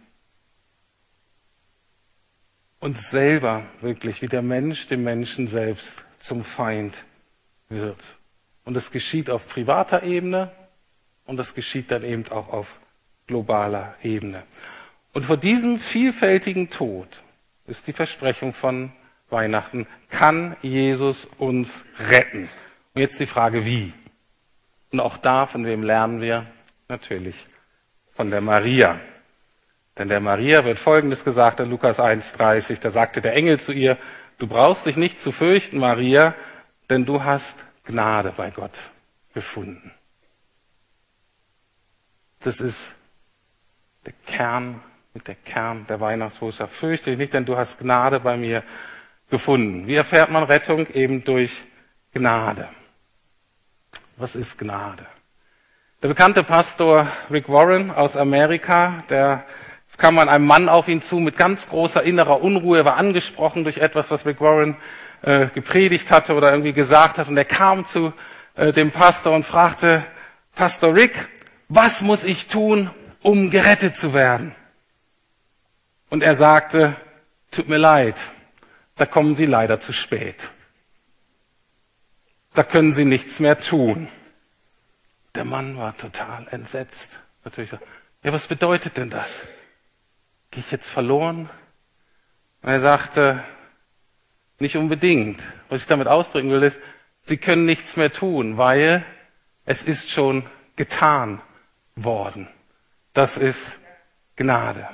uns 2.82 3.10
selber 3.10 3.62
wirklich, 3.80 4.22
wie 4.22 4.26
der 4.26 4.42
Mensch 4.42 4.88
dem 4.88 5.04
Menschen 5.04 5.46
selbst 5.46 6.04
zum 6.18 6.42
Feind 6.42 7.04
wird. 7.68 8.00
Und 8.64 8.74
das 8.74 8.90
geschieht 8.90 9.30
auf 9.30 9.48
privater 9.48 10.02
Ebene 10.02 10.50
und 11.24 11.36
das 11.36 11.54
geschieht 11.54 11.92
dann 11.92 12.02
eben 12.02 12.26
auch 12.32 12.48
auf 12.48 12.80
globaler 13.28 13.94
Ebene. 14.02 14.42
Und 15.12 15.24
vor 15.24 15.36
diesem 15.36 15.78
vielfältigen 15.78 16.70
Tod 16.70 17.06
ist 17.68 17.86
die 17.86 17.92
Versprechung 17.92 18.52
von 18.52 18.90
Weihnachten, 19.30 19.86
kann 20.10 20.56
Jesus 20.60 21.28
uns 21.38 21.84
retten? 22.10 22.48
Und 22.94 23.00
jetzt 23.00 23.20
die 23.20 23.26
Frage, 23.26 23.64
wie? 23.64 23.92
Und 24.90 24.98
auch 24.98 25.18
da, 25.18 25.46
von 25.46 25.64
wem 25.66 25.84
lernen 25.84 26.20
wir? 26.20 26.46
Natürlich 26.88 27.46
von 28.12 28.30
der 28.30 28.40
Maria. 28.40 28.98
Denn 29.98 30.08
der 30.08 30.20
Maria 30.20 30.64
wird 30.64 30.78
Folgendes 30.78 31.24
gesagt 31.24 31.60
in 31.60 31.70
Lukas 31.70 32.00
1.30, 32.00 32.80
da 32.80 32.90
sagte 32.90 33.20
der 33.20 33.34
Engel 33.34 33.60
zu 33.60 33.72
ihr, 33.72 33.98
du 34.38 34.46
brauchst 34.46 34.86
dich 34.86 34.96
nicht 34.96 35.20
zu 35.20 35.32
fürchten, 35.32 35.78
Maria, 35.78 36.34
denn 36.88 37.04
du 37.04 37.24
hast 37.24 37.58
Gnade 37.84 38.32
bei 38.36 38.50
Gott 38.50 38.78
gefunden. 39.34 39.92
Das 42.40 42.60
ist 42.60 42.92
der 44.06 44.14
Kern, 44.26 44.80
mit 45.14 45.28
der 45.28 45.34
Kern 45.34 45.86
der 45.88 46.00
Weihnachtsbotschaft. 46.00 46.74
Fürchte 46.74 47.10
dich 47.10 47.18
nicht, 47.18 47.34
denn 47.34 47.44
du 47.44 47.56
hast 47.56 47.78
Gnade 47.78 48.20
bei 48.20 48.36
mir 48.36 48.62
gefunden. 49.30 49.86
Wie 49.86 49.94
erfährt 49.94 50.30
man 50.30 50.42
Rettung? 50.44 50.86
Eben 50.88 51.22
durch 51.24 51.62
Gnade. 52.12 52.68
Was 54.16 54.36
ist 54.36 54.58
Gnade? 54.58 55.06
Der 56.02 56.08
bekannte 56.08 56.42
Pastor 56.42 57.06
Rick 57.30 57.48
Warren 57.48 57.90
aus 57.90 58.16
Amerika, 58.16 59.04
der 59.08 59.44
es 59.92 59.98
kam 59.98 60.18
an 60.18 60.30
einem 60.30 60.46
Mann 60.46 60.70
auf 60.70 60.88
ihn 60.88 61.02
zu 61.02 61.18
mit 61.18 61.36
ganz 61.36 61.68
großer 61.68 62.02
innerer 62.02 62.40
Unruhe. 62.40 62.78
Er 62.78 62.84
war 62.86 62.96
angesprochen 62.96 63.62
durch 63.62 63.76
etwas, 63.76 64.10
was 64.10 64.24
Rick 64.24 64.40
Warren 64.40 64.78
äh, 65.20 65.48
gepredigt 65.48 66.10
hatte 66.10 66.34
oder 66.34 66.50
irgendwie 66.50 66.72
gesagt 66.72 67.18
hat. 67.18 67.28
Und 67.28 67.36
er 67.36 67.44
kam 67.44 67.84
zu 67.84 68.14
äh, 68.54 68.72
dem 68.72 68.90
Pastor 68.90 69.34
und 69.34 69.44
fragte, 69.44 70.02
Pastor 70.54 70.94
Rick, 70.94 71.28
was 71.68 72.00
muss 72.00 72.24
ich 72.24 72.46
tun, 72.46 72.90
um 73.20 73.50
gerettet 73.50 73.94
zu 73.94 74.14
werden? 74.14 74.54
Und 76.08 76.22
er 76.22 76.34
sagte, 76.34 76.96
tut 77.50 77.68
mir 77.68 77.76
leid, 77.76 78.16
da 78.96 79.04
kommen 79.04 79.34
Sie 79.34 79.46
leider 79.46 79.78
zu 79.78 79.92
spät. 79.92 80.48
Da 82.54 82.62
können 82.62 82.92
Sie 82.92 83.04
nichts 83.04 83.40
mehr 83.40 83.58
tun. 83.58 84.08
Der 85.34 85.44
Mann 85.44 85.76
war 85.76 85.94
total 85.98 86.46
entsetzt. 86.50 87.10
Natürlich, 87.44 87.72
ja, 87.72 88.32
was 88.32 88.46
bedeutet 88.46 88.96
denn 88.96 89.10
das? 89.10 89.44
Gehe 90.52 90.62
ich 90.62 90.70
jetzt 90.70 90.90
verloren? 90.90 91.48
Und 92.60 92.68
er 92.68 92.78
sagte, 92.78 93.42
nicht 94.58 94.76
unbedingt. 94.76 95.40
Was 95.70 95.80
ich 95.80 95.86
damit 95.86 96.08
ausdrücken 96.08 96.50
will, 96.50 96.62
ist, 96.62 96.78
sie 97.22 97.38
können 97.38 97.64
nichts 97.64 97.96
mehr 97.96 98.12
tun, 98.12 98.58
weil 98.58 99.02
es 99.64 99.82
ist 99.82 100.10
schon 100.10 100.44
getan 100.76 101.40
worden. 101.96 102.48
Das 103.14 103.38
ist 103.38 103.78
Gnade. 104.36 104.86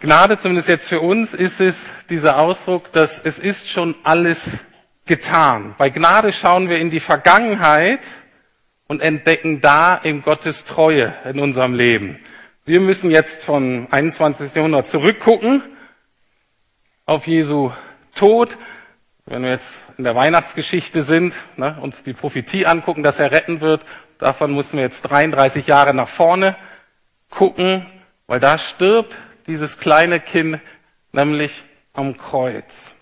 Gnade, 0.00 0.38
zumindest 0.38 0.68
jetzt 0.68 0.88
für 0.90 1.00
uns, 1.00 1.32
ist 1.32 1.60
es 1.60 1.92
dieser 2.10 2.38
Ausdruck, 2.38 2.92
dass 2.92 3.18
es 3.18 3.38
ist 3.38 3.70
schon 3.70 3.94
alles 4.02 4.58
getan. 5.06 5.74
Bei 5.78 5.88
Gnade 5.88 6.32
schauen 6.32 6.68
wir 6.68 6.78
in 6.78 6.90
die 6.90 7.00
Vergangenheit 7.00 8.06
und 8.86 9.00
entdecken 9.00 9.62
da 9.62 9.98
eben 10.04 10.20
Gottes 10.22 10.64
Treue 10.66 11.14
in 11.24 11.38
unserem 11.38 11.72
Leben. 11.72 12.18
Wir 12.64 12.78
müssen 12.78 13.10
jetzt 13.10 13.42
vom 13.42 13.88
21. 13.90 14.54
Jahrhundert 14.54 14.86
zurückgucken 14.86 15.64
auf 17.06 17.26
Jesu 17.26 17.72
Tod. 18.14 18.56
Wenn 19.26 19.42
wir 19.42 19.50
jetzt 19.50 19.78
in 19.98 20.04
der 20.04 20.14
Weihnachtsgeschichte 20.14 21.02
sind, 21.02 21.34
ne, 21.56 21.76
uns 21.80 22.04
die 22.04 22.12
Prophetie 22.12 22.66
angucken, 22.66 23.02
dass 23.02 23.18
er 23.18 23.32
retten 23.32 23.62
wird, 23.62 23.84
davon 24.18 24.54
müssen 24.54 24.76
wir 24.76 24.84
jetzt 24.84 25.02
33 25.02 25.66
Jahre 25.66 25.92
nach 25.92 26.06
vorne 26.06 26.54
gucken, 27.30 27.84
weil 28.28 28.38
da 28.38 28.58
stirbt 28.58 29.16
dieses 29.48 29.80
kleine 29.80 30.20
Kind 30.20 30.60
nämlich 31.10 31.64
am 31.94 32.16
Kreuz. 32.16 32.94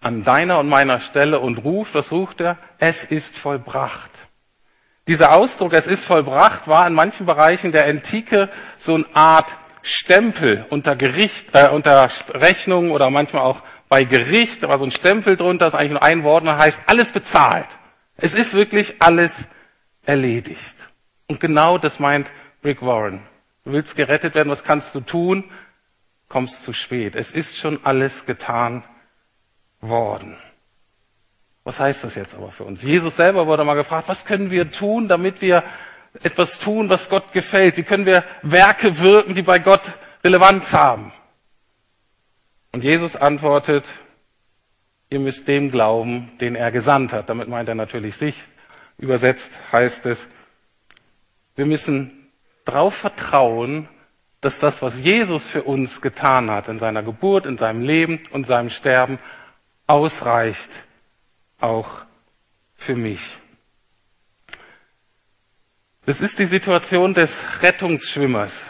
An 0.00 0.22
deiner 0.22 0.60
und 0.60 0.68
meiner 0.68 1.00
Stelle 1.00 1.40
und 1.40 1.64
ruft, 1.64 1.96
was 1.96 2.12
ruft 2.12 2.40
er? 2.40 2.56
Es 2.78 3.02
ist 3.02 3.36
vollbracht. 3.36 4.28
Dieser 5.08 5.32
Ausdruck, 5.32 5.72
es 5.72 5.88
ist 5.88 6.04
vollbracht, 6.04 6.68
war 6.68 6.86
in 6.86 6.94
manchen 6.94 7.26
Bereichen 7.26 7.72
der 7.72 7.86
Antike 7.86 8.48
so 8.76 8.94
eine 8.94 9.06
Art 9.14 9.56
Stempel 9.82 10.64
unter 10.70 10.94
Gericht, 10.94 11.54
äh, 11.54 11.68
unter 11.68 12.08
Rechnung 12.34 12.92
oder 12.92 13.10
manchmal 13.10 13.42
auch 13.42 13.62
bei 13.88 14.04
Gericht, 14.04 14.62
da 14.62 14.68
war 14.68 14.78
so 14.78 14.84
ein 14.84 14.92
Stempel 14.92 15.36
drunter, 15.36 15.66
das 15.66 15.74
ist 15.74 15.78
eigentlich 15.80 15.92
nur 15.92 16.02
ein 16.02 16.22
Wort 16.22 16.44
und 16.44 16.56
heißt 16.56 16.82
alles 16.86 17.10
bezahlt. 17.12 17.68
Es 18.16 18.34
ist 18.34 18.54
wirklich 18.54 19.02
alles 19.02 19.48
erledigt. 20.06 20.76
Und 21.26 21.40
genau 21.40 21.78
das 21.78 21.98
meint 21.98 22.28
Rick 22.64 22.82
Warren. 22.82 23.22
Du 23.64 23.72
willst 23.72 23.96
gerettet 23.96 24.34
werden, 24.34 24.50
was 24.50 24.64
kannst 24.64 24.94
du 24.94 25.00
tun? 25.00 25.44
Kommst 26.28 26.62
zu 26.62 26.72
spät. 26.72 27.16
Es 27.16 27.32
ist 27.32 27.58
schon 27.58 27.84
alles 27.84 28.24
getan 28.24 28.84
worden. 29.80 30.36
Was 31.64 31.78
heißt 31.78 32.04
das 32.04 32.16
jetzt 32.16 32.34
aber 32.34 32.50
für 32.50 32.64
uns? 32.64 32.82
Jesus 32.82 33.16
selber 33.16 33.46
wurde 33.46 33.64
mal 33.64 33.74
gefragt, 33.74 34.08
was 34.08 34.24
können 34.24 34.50
wir 34.50 34.70
tun, 34.70 35.06
damit 35.06 35.40
wir 35.40 35.62
etwas 36.22 36.58
tun, 36.58 36.88
was 36.88 37.08
Gott 37.08 37.32
gefällt? 37.32 37.76
Wie 37.76 37.84
können 37.84 38.06
wir 38.06 38.24
Werke 38.42 38.98
wirken, 39.00 39.34
die 39.34 39.42
bei 39.42 39.58
Gott 39.58 39.92
Relevanz 40.24 40.72
haben? 40.72 41.12
Und 42.72 42.82
Jesus 42.82 43.16
antwortet, 43.16 43.84
ihr 45.10 45.20
müsst 45.20 45.46
dem 45.46 45.70
glauben, 45.70 46.32
den 46.40 46.56
er 46.56 46.72
gesandt 46.72 47.12
hat. 47.12 47.28
Damit 47.28 47.48
meint 47.48 47.68
er 47.68 47.74
natürlich 47.74 48.16
sich. 48.16 48.42
Übersetzt 48.98 49.60
heißt 49.72 50.06
es, 50.06 50.26
wir 51.54 51.66
müssen 51.66 52.30
darauf 52.64 52.94
vertrauen, 52.94 53.88
dass 54.40 54.58
das, 54.58 54.82
was 54.82 55.00
Jesus 55.00 55.48
für 55.48 55.62
uns 55.62 56.00
getan 56.00 56.50
hat, 56.50 56.68
in 56.68 56.78
seiner 56.78 57.02
Geburt, 57.02 57.46
in 57.46 57.58
seinem 57.58 57.82
Leben 57.82 58.20
und 58.32 58.46
seinem 58.46 58.70
Sterben, 58.70 59.18
ausreicht 59.86 60.70
auch 61.62 61.88
für 62.74 62.94
mich. 62.94 63.38
Das 66.04 66.20
ist 66.20 66.38
die 66.38 66.46
Situation 66.46 67.14
des 67.14 67.44
Rettungsschwimmers. 67.62 68.62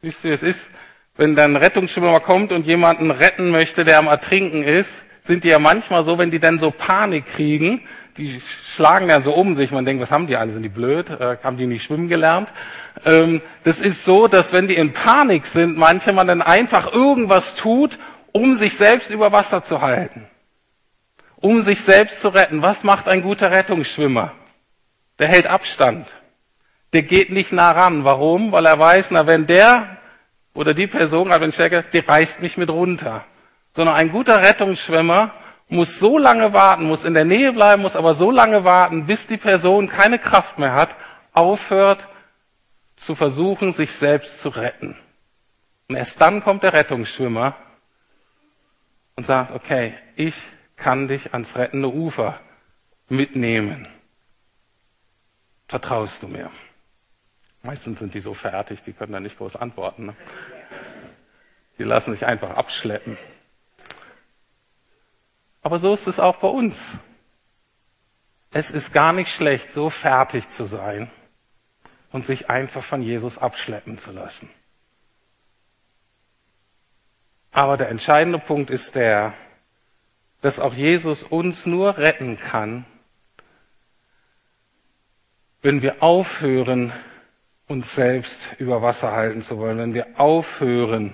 Wisst 0.00 0.24
ihr, 0.24 0.32
es 0.32 0.42
ist, 0.42 0.70
wenn 1.16 1.36
dann 1.36 1.52
ein 1.52 1.56
Rettungsschwimmer 1.56 2.20
kommt 2.20 2.50
und 2.50 2.66
jemanden 2.66 3.10
retten 3.10 3.50
möchte, 3.50 3.84
der 3.84 3.98
am 3.98 4.08
Ertrinken 4.08 4.64
ist, 4.64 5.04
sind 5.20 5.44
die 5.44 5.48
ja 5.48 5.58
manchmal 5.58 6.02
so, 6.02 6.18
wenn 6.18 6.30
die 6.30 6.40
dann 6.40 6.58
so 6.58 6.70
Panik 6.70 7.26
kriegen, 7.26 7.82
die 8.16 8.40
schlagen 8.74 9.06
dann 9.06 9.22
so 9.22 9.32
um 9.32 9.54
sich. 9.54 9.70
Man 9.70 9.84
denkt, 9.84 10.02
was 10.02 10.10
haben 10.10 10.26
die 10.26 10.36
alle? 10.36 10.50
Sind 10.50 10.64
die 10.64 10.68
blöd? 10.68 11.10
Äh, 11.10 11.36
haben 11.44 11.56
die 11.56 11.66
nicht 11.66 11.84
schwimmen 11.84 12.08
gelernt? 12.08 12.52
Ähm, 13.04 13.40
das 13.62 13.80
ist 13.80 14.04
so, 14.04 14.26
dass 14.26 14.52
wenn 14.52 14.66
die 14.66 14.74
in 14.74 14.92
Panik 14.92 15.46
sind, 15.46 15.78
manche 15.78 16.12
man 16.12 16.26
dann 16.26 16.42
einfach 16.42 16.92
irgendwas 16.92 17.54
tut, 17.54 17.98
um 18.32 18.56
sich 18.56 18.74
selbst 18.76 19.10
über 19.10 19.30
Wasser 19.30 19.62
zu 19.62 19.80
halten. 19.80 20.26
Um 21.40 21.60
sich 21.60 21.82
selbst 21.82 22.20
zu 22.20 22.28
retten. 22.28 22.62
Was 22.62 22.84
macht 22.84 23.08
ein 23.08 23.22
guter 23.22 23.50
Rettungsschwimmer? 23.50 24.32
Der 25.18 25.28
hält 25.28 25.46
Abstand. 25.46 26.06
Der 26.92 27.02
geht 27.02 27.30
nicht 27.30 27.52
nah 27.52 27.70
ran. 27.72 28.04
Warum? 28.04 28.52
Weil 28.52 28.66
er 28.66 28.78
weiß, 28.78 29.12
na, 29.12 29.26
wenn 29.26 29.46
der 29.46 29.98
oder 30.54 30.74
die 30.74 30.88
Person, 30.88 31.30
also 31.30 31.40
wenn 31.42 31.50
ich 31.50 31.56
denke, 31.56 31.84
die 31.92 32.00
reißt 32.00 32.42
mich 32.42 32.56
mit 32.56 32.70
runter. 32.70 33.24
Sondern 33.76 33.94
ein 33.94 34.10
guter 34.10 34.42
Rettungsschwimmer 34.42 35.32
muss 35.68 35.98
so 35.98 36.18
lange 36.18 36.52
warten, 36.52 36.84
muss 36.84 37.04
in 37.04 37.14
der 37.14 37.24
Nähe 37.24 37.52
bleiben, 37.52 37.82
muss 37.82 37.94
aber 37.94 38.14
so 38.14 38.30
lange 38.30 38.64
warten, 38.64 39.06
bis 39.06 39.26
die 39.26 39.36
Person 39.36 39.88
keine 39.88 40.18
Kraft 40.18 40.58
mehr 40.58 40.74
hat, 40.74 40.96
aufhört 41.32 42.08
zu 42.96 43.14
versuchen, 43.14 43.72
sich 43.72 43.92
selbst 43.92 44.40
zu 44.40 44.48
retten. 44.48 44.96
Und 45.88 45.96
erst 45.96 46.20
dann 46.20 46.42
kommt 46.42 46.62
der 46.62 46.72
Rettungsschwimmer 46.72 47.54
und 49.16 49.26
sagt, 49.26 49.52
okay, 49.52 49.94
ich 50.16 50.34
kann 50.78 51.08
dich 51.08 51.32
ans 51.32 51.56
rettende 51.56 51.92
Ufer 51.92 52.40
mitnehmen. 53.08 53.86
Vertraust 55.66 56.22
du 56.22 56.28
mir? 56.28 56.50
Meistens 57.62 57.98
sind 57.98 58.14
die 58.14 58.20
so 58.20 58.32
fertig, 58.32 58.82
die 58.82 58.92
können 58.92 59.12
da 59.12 59.20
nicht 59.20 59.36
groß 59.36 59.56
antworten. 59.56 60.06
Ne? 60.06 60.16
Die 61.78 61.84
lassen 61.84 62.12
sich 62.12 62.24
einfach 62.24 62.56
abschleppen. 62.56 63.18
Aber 65.62 65.78
so 65.78 65.92
ist 65.92 66.06
es 66.06 66.20
auch 66.20 66.36
bei 66.36 66.48
uns. 66.48 66.96
Es 68.50 68.70
ist 68.70 68.92
gar 68.92 69.12
nicht 69.12 69.30
schlecht, 69.30 69.72
so 69.72 69.90
fertig 69.90 70.48
zu 70.48 70.64
sein 70.64 71.10
und 72.12 72.24
sich 72.24 72.48
einfach 72.48 72.82
von 72.82 73.02
Jesus 73.02 73.36
abschleppen 73.36 73.98
zu 73.98 74.12
lassen. 74.12 74.48
Aber 77.50 77.76
der 77.76 77.88
entscheidende 77.88 78.38
Punkt 78.38 78.70
ist 78.70 78.94
der, 78.94 79.34
dass 80.40 80.60
auch 80.60 80.74
Jesus 80.74 81.22
uns 81.22 81.66
nur 81.66 81.98
retten 81.98 82.38
kann, 82.38 82.84
wenn 85.62 85.82
wir 85.82 86.02
aufhören, 86.02 86.92
uns 87.66 87.94
selbst 87.94 88.40
über 88.58 88.80
Wasser 88.80 89.12
halten 89.12 89.42
zu 89.42 89.58
wollen, 89.58 89.78
wenn 89.78 89.94
wir 89.94 90.18
aufhören, 90.18 91.12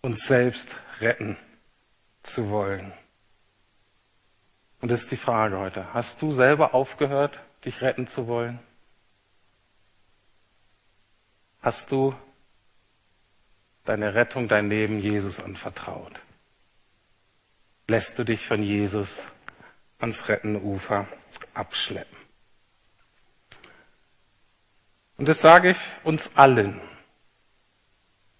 uns 0.00 0.26
selbst 0.26 0.76
retten 1.00 1.36
zu 2.22 2.48
wollen. 2.50 2.92
Und 4.80 4.90
das 4.90 5.02
ist 5.02 5.10
die 5.10 5.16
Frage 5.16 5.58
heute. 5.58 5.92
Hast 5.92 6.22
du 6.22 6.30
selber 6.30 6.74
aufgehört, 6.74 7.40
dich 7.64 7.82
retten 7.82 8.06
zu 8.06 8.26
wollen? 8.26 8.58
Hast 11.60 11.90
du 11.90 12.14
deine 13.84 14.14
Rettung, 14.14 14.46
dein 14.46 14.70
Leben 14.70 15.00
Jesus 15.00 15.40
anvertraut? 15.40 16.20
Lässt 17.88 18.18
du 18.18 18.24
dich 18.24 18.44
von 18.44 18.62
Jesus 18.62 19.24
ans 19.98 20.28
rettende 20.28 20.60
Ufer 20.60 21.06
abschleppen? 21.54 22.16
Und 25.18 25.28
das 25.28 25.40
sage 25.40 25.70
ich 25.70 25.78
uns 26.02 26.36
allen. 26.36 26.80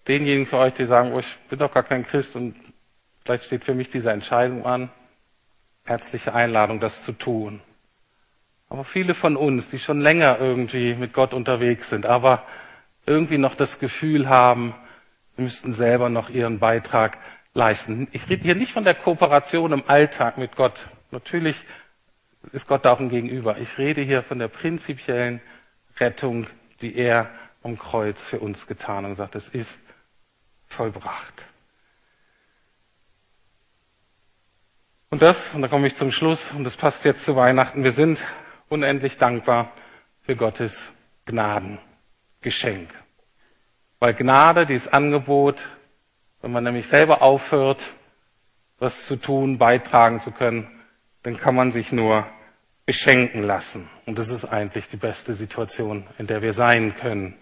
Denjenigen 0.07 0.45
für 0.45 0.57
euch, 0.57 0.73
die 0.73 0.85
sagen, 0.85 1.13
oh, 1.13 1.19
ich 1.19 1.37
bin 1.49 1.59
doch 1.59 1.73
gar 1.73 1.83
kein 1.83 2.05
Christ 2.05 2.35
und 2.35 2.55
vielleicht 3.23 3.45
steht 3.45 3.63
für 3.63 3.73
mich 3.73 3.89
diese 3.89 4.11
Entscheidung 4.11 4.65
an. 4.65 4.89
Herzliche 5.85 6.33
Einladung, 6.33 6.79
das 6.79 7.03
zu 7.03 7.13
tun. 7.13 7.61
Aber 8.69 8.83
viele 8.83 9.13
von 9.13 9.37
uns, 9.37 9.69
die 9.69 9.79
schon 9.79 10.01
länger 10.01 10.39
irgendwie 10.39 10.93
mit 10.93 11.13
Gott 11.13 11.33
unterwegs 11.33 11.89
sind, 11.89 12.05
aber 12.05 12.45
irgendwie 13.05 13.37
noch 13.37 13.55
das 13.55 13.79
Gefühl 13.79 14.27
haben, 14.27 14.75
sie 15.37 15.43
müssten 15.43 15.71
selber 15.71 16.09
noch 16.09 16.29
ihren 16.29 16.59
Beitrag 16.59 17.17
leisten. 17.57 18.07
Ich 18.11 18.29
rede 18.29 18.43
hier 18.43 18.55
nicht 18.55 18.71
von 18.71 18.83
der 18.83 18.95
Kooperation 18.95 19.73
im 19.73 19.83
Alltag 19.87 20.37
mit 20.37 20.55
Gott. 20.55 20.87
Natürlich 21.11 21.65
ist 22.53 22.67
Gott 22.67 22.85
da 22.85 22.93
auch 22.93 22.99
ein 22.99 23.09
Gegenüber. 23.09 23.57
Ich 23.57 23.77
rede 23.77 24.01
hier 24.01 24.23
von 24.23 24.39
der 24.39 24.47
prinzipiellen 24.47 25.41
Rettung 25.99 26.47
die 26.81 26.95
er 26.95 27.29
am 27.63 27.77
Kreuz 27.77 28.23
für 28.23 28.39
uns 28.39 28.67
getan 28.67 29.05
und 29.05 29.15
sagt, 29.15 29.35
es 29.35 29.49
ist 29.49 29.79
vollbracht. 30.67 31.45
Und 35.09 35.21
das, 35.21 35.55
und 35.55 35.61
da 35.61 35.67
komme 35.67 35.87
ich 35.87 35.95
zum 35.95 36.11
Schluss, 36.11 36.51
und 36.51 36.63
das 36.63 36.75
passt 36.75 37.05
jetzt 37.05 37.25
zu 37.25 37.35
Weihnachten, 37.35 37.83
wir 37.83 37.91
sind 37.91 38.19
unendlich 38.69 39.17
dankbar 39.17 39.71
für 40.21 40.35
Gottes 40.35 40.91
Gnadengeschenk. 41.25 42.89
Weil 43.99 44.13
Gnade, 44.13 44.65
dieses 44.65 44.91
Angebot, 44.91 45.65
wenn 46.41 46.51
man 46.51 46.63
nämlich 46.63 46.87
selber 46.87 47.21
aufhört, 47.21 47.81
was 48.79 49.05
zu 49.05 49.15
tun, 49.15 49.57
beitragen 49.57 50.21
zu 50.21 50.31
können, 50.31 50.67
dann 51.23 51.37
kann 51.37 51.55
man 51.55 51.71
sich 51.71 51.91
nur 51.91 52.27
beschenken 52.85 53.43
lassen. 53.43 53.89
Und 54.05 54.17
das 54.17 54.29
ist 54.29 54.45
eigentlich 54.45 54.87
die 54.87 54.97
beste 54.97 55.33
Situation, 55.33 56.05
in 56.17 56.27
der 56.27 56.41
wir 56.41 56.53
sein 56.53 56.95
können. 56.95 57.35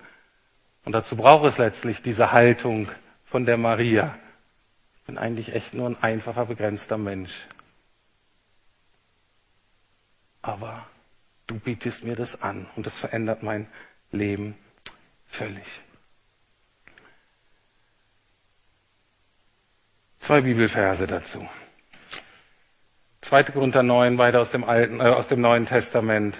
Und 0.85 0.93
dazu 0.93 1.15
braucht 1.15 1.45
es 1.45 1.57
letztlich 1.57 2.01
diese 2.01 2.31
Haltung 2.31 2.89
von 3.25 3.45
der 3.45 3.57
Maria. 3.57 4.17
Ich 4.95 5.01
bin 5.03 5.17
eigentlich 5.17 5.53
echt 5.53 5.73
nur 5.73 5.87
ein 5.87 6.01
einfacher, 6.01 6.45
begrenzter 6.45 6.97
Mensch. 6.97 7.47
Aber 10.41 10.85
du 11.47 11.59
bietest 11.59 12.03
mir 12.03 12.15
das 12.15 12.41
an 12.41 12.67
und 12.75 12.85
das 12.85 12.97
verändert 12.97 13.43
mein 13.43 13.67
Leben 14.11 14.55
völlig. 15.27 15.81
Zwei 20.25 20.41
Bibelverse 20.41 21.05
dazu. 21.05 21.47
2. 23.21 23.43
Korinther 23.43 23.83
9, 23.83 24.17
weiter 24.17 24.41
aus 24.41 24.49
dem, 24.49 24.63
Alten, 24.63 24.99
äh, 24.99 25.03
aus 25.03 25.27
dem 25.27 25.39
Neuen 25.39 25.67
Testament. 25.67 26.35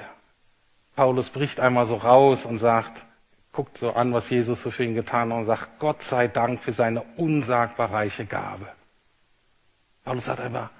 Paulus 0.95 1.29
bricht 1.29 1.59
einmal 1.59 1.85
so 1.85 1.97
raus 1.97 2.45
und 2.45 2.57
sagt, 2.57 3.05
guckt 3.51 3.77
so 3.77 3.91
an, 3.91 4.11
was 4.11 4.31
Jesus 4.31 4.63
so 4.63 4.71
für 4.71 4.85
ihn 4.85 4.95
getan 4.95 5.31
hat 5.31 5.37
und 5.37 5.45
sagt, 5.45 5.77
Gott 5.77 6.01
sei 6.01 6.27
Dank 6.27 6.59
für 6.59 6.71
seine 6.71 7.03
unsagbar 7.15 7.91
reiche 7.91 8.25
Gabe. 8.25 8.65
Paulus 10.03 10.25
sagt 10.25 10.41
einfach, 10.41 10.71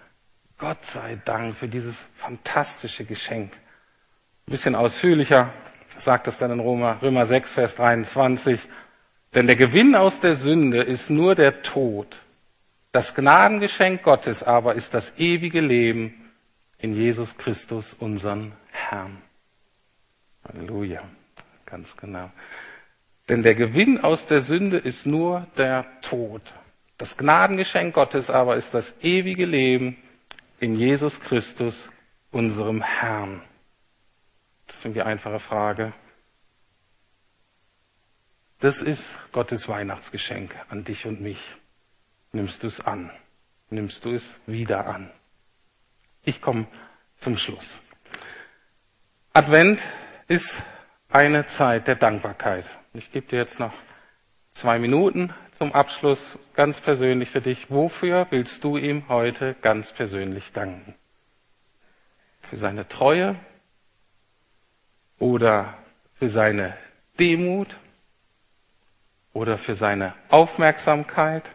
Gott 0.58 0.84
sei 0.84 1.20
Dank 1.26 1.56
für 1.56 1.68
dieses 1.68 2.08
fantastische 2.16 3.06
Geschenk. 3.06 3.54
Ein 3.54 4.52
bisschen 4.52 4.74
ausführlicher 4.74 5.54
sagt 5.96 6.28
es 6.28 6.40
dann 6.40 6.50
in 6.50 6.60
Römer, 6.60 6.98
Römer 7.04 7.28
6, 7.28 7.54
Vers 7.54 7.76
23. 7.76 8.62
Denn 9.36 9.46
der 9.46 9.58
Gewinn 9.58 9.96
aus 9.96 10.22
der 10.22 10.34
Sünde 10.34 10.82
ist 10.82 11.12
nur 11.12 11.36
der 11.36 11.62
Tod. 11.62 12.25
Das 12.96 13.14
Gnadengeschenk 13.14 14.04
Gottes 14.04 14.42
aber 14.42 14.76
ist 14.76 14.94
das 14.94 15.20
ewige 15.20 15.60
Leben 15.60 16.32
in 16.78 16.96
Jesus 16.96 17.38
Christus, 17.38 17.94
unseren 17.94 18.54
Herrn. 18.72 19.22
Halleluja, 20.48 21.02
ganz 21.66 21.98
genau. 21.98 22.32
Denn 23.28 23.44
der 23.44 23.54
Gewinn 23.54 24.02
aus 24.02 24.28
der 24.28 24.40
Sünde 24.40 24.78
ist 24.78 25.06
nur 25.06 25.46
der 25.58 25.86
Tod. 26.00 26.42
Das 26.98 27.18
Gnadengeschenk 27.18 27.94
Gottes 27.94 28.30
aber 28.30 28.56
ist 28.56 28.74
das 28.74 29.04
ewige 29.04 29.46
Leben 29.46 29.98
in 30.62 30.76
Jesus 30.76 31.20
Christus, 31.20 31.90
unserem 32.32 32.82
Herrn. 32.82 33.42
Das 34.68 34.86
ist 34.86 34.96
die 34.96 35.02
einfache 35.02 35.40
Frage. 35.40 35.92
Das 38.60 38.82
ist 38.82 39.18
Gottes 39.34 39.68
Weihnachtsgeschenk 39.68 40.56
an 40.70 40.86
dich 40.86 41.06
und 41.06 41.20
mich 41.20 41.58
nimmst 42.36 42.64
du 42.64 42.68
es 42.68 42.86
an? 42.86 43.10
Nimmst 43.70 44.06
du 44.06 44.12
es 44.12 44.38
wieder 44.46 44.86
an? 44.86 45.10
Ich 46.24 46.42
komme 46.42 46.68
zum 47.18 47.38
Schluss. 47.38 47.80
Advent 49.34 49.80
ist 50.28 50.62
eine 51.10 51.48
Zeit 51.48 51.88
der 51.88 51.96
Dankbarkeit. 51.96 52.66
Ich 52.94 53.12
gebe 53.12 53.26
dir 53.26 53.40
jetzt 53.40 53.60
noch 53.60 53.74
zwei 54.54 54.80
Minuten 54.80 55.34
zum 55.58 55.74
Abschluss 55.74 56.38
ganz 56.54 56.82
persönlich 56.82 57.30
für 57.30 57.42
dich. 57.42 57.72
Wofür 57.72 58.28
willst 58.30 58.64
du 58.64 58.78
ihm 58.78 59.08
heute 59.08 59.56
ganz 59.62 59.94
persönlich 59.94 60.52
danken? 60.52 60.94
Für 62.42 62.58
seine 62.58 62.88
Treue 62.88 63.36
oder 65.20 65.74
für 66.16 66.30
seine 66.30 66.76
Demut 67.18 67.78
oder 69.34 69.58
für 69.58 69.76
seine 69.76 70.14
Aufmerksamkeit 70.30 71.55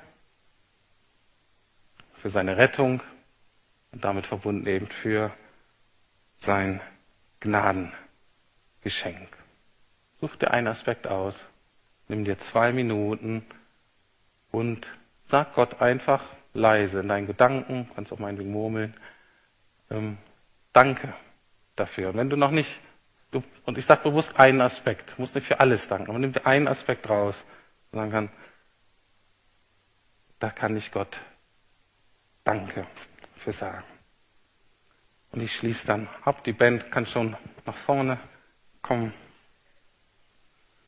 für 2.20 2.28
seine 2.28 2.58
Rettung 2.58 3.02
und 3.92 4.04
damit 4.04 4.26
verbunden 4.26 4.66
eben 4.66 4.86
für 4.86 5.32
sein 6.36 6.80
Gnadengeschenk. 7.40 9.28
Such 10.20 10.36
dir 10.36 10.50
einen 10.50 10.66
Aspekt 10.66 11.06
aus, 11.06 11.46
nimm 12.08 12.24
dir 12.24 12.36
zwei 12.36 12.72
Minuten 12.72 13.46
und 14.50 14.86
sag 15.24 15.54
Gott 15.54 15.80
einfach 15.80 16.22
leise 16.52 17.00
in 17.00 17.08
deinen 17.08 17.26
Gedanken, 17.26 17.88
kannst 17.94 18.12
auch 18.12 18.18
meinetwegen 18.18 18.52
murmeln, 18.52 18.94
ähm, 19.90 20.18
danke 20.74 21.14
dafür. 21.76 22.10
Und 22.10 22.16
wenn 22.16 22.28
du 22.28 22.36
noch 22.36 22.50
nicht, 22.50 22.80
du, 23.30 23.42
und 23.64 23.78
ich 23.78 23.86
sage 23.86 24.02
bewusst 24.02 24.38
einen 24.38 24.60
Aspekt, 24.60 25.18
musst 25.18 25.34
nicht 25.34 25.46
für 25.46 25.60
alles 25.60 25.88
danken, 25.88 26.10
aber 26.10 26.18
nimm 26.18 26.34
dir 26.34 26.46
einen 26.46 26.68
Aspekt 26.68 27.08
raus 27.08 27.46
und 27.92 27.98
sagen 27.98 28.12
kann, 28.12 28.28
da 30.38 30.50
kann 30.50 30.76
ich 30.76 30.92
Gott 30.92 31.20
Danke 32.51 32.84
für 33.36 33.53
sagen. 33.53 33.84
Und 35.30 35.40
ich 35.40 35.55
schließe 35.55 35.86
dann 35.86 36.09
ab. 36.24 36.42
Die 36.42 36.53
Band 36.53 36.90
kann 36.90 37.07
schon 37.07 37.36
nach 37.64 37.76
vorne 37.76 38.18
kommen. 38.82 39.14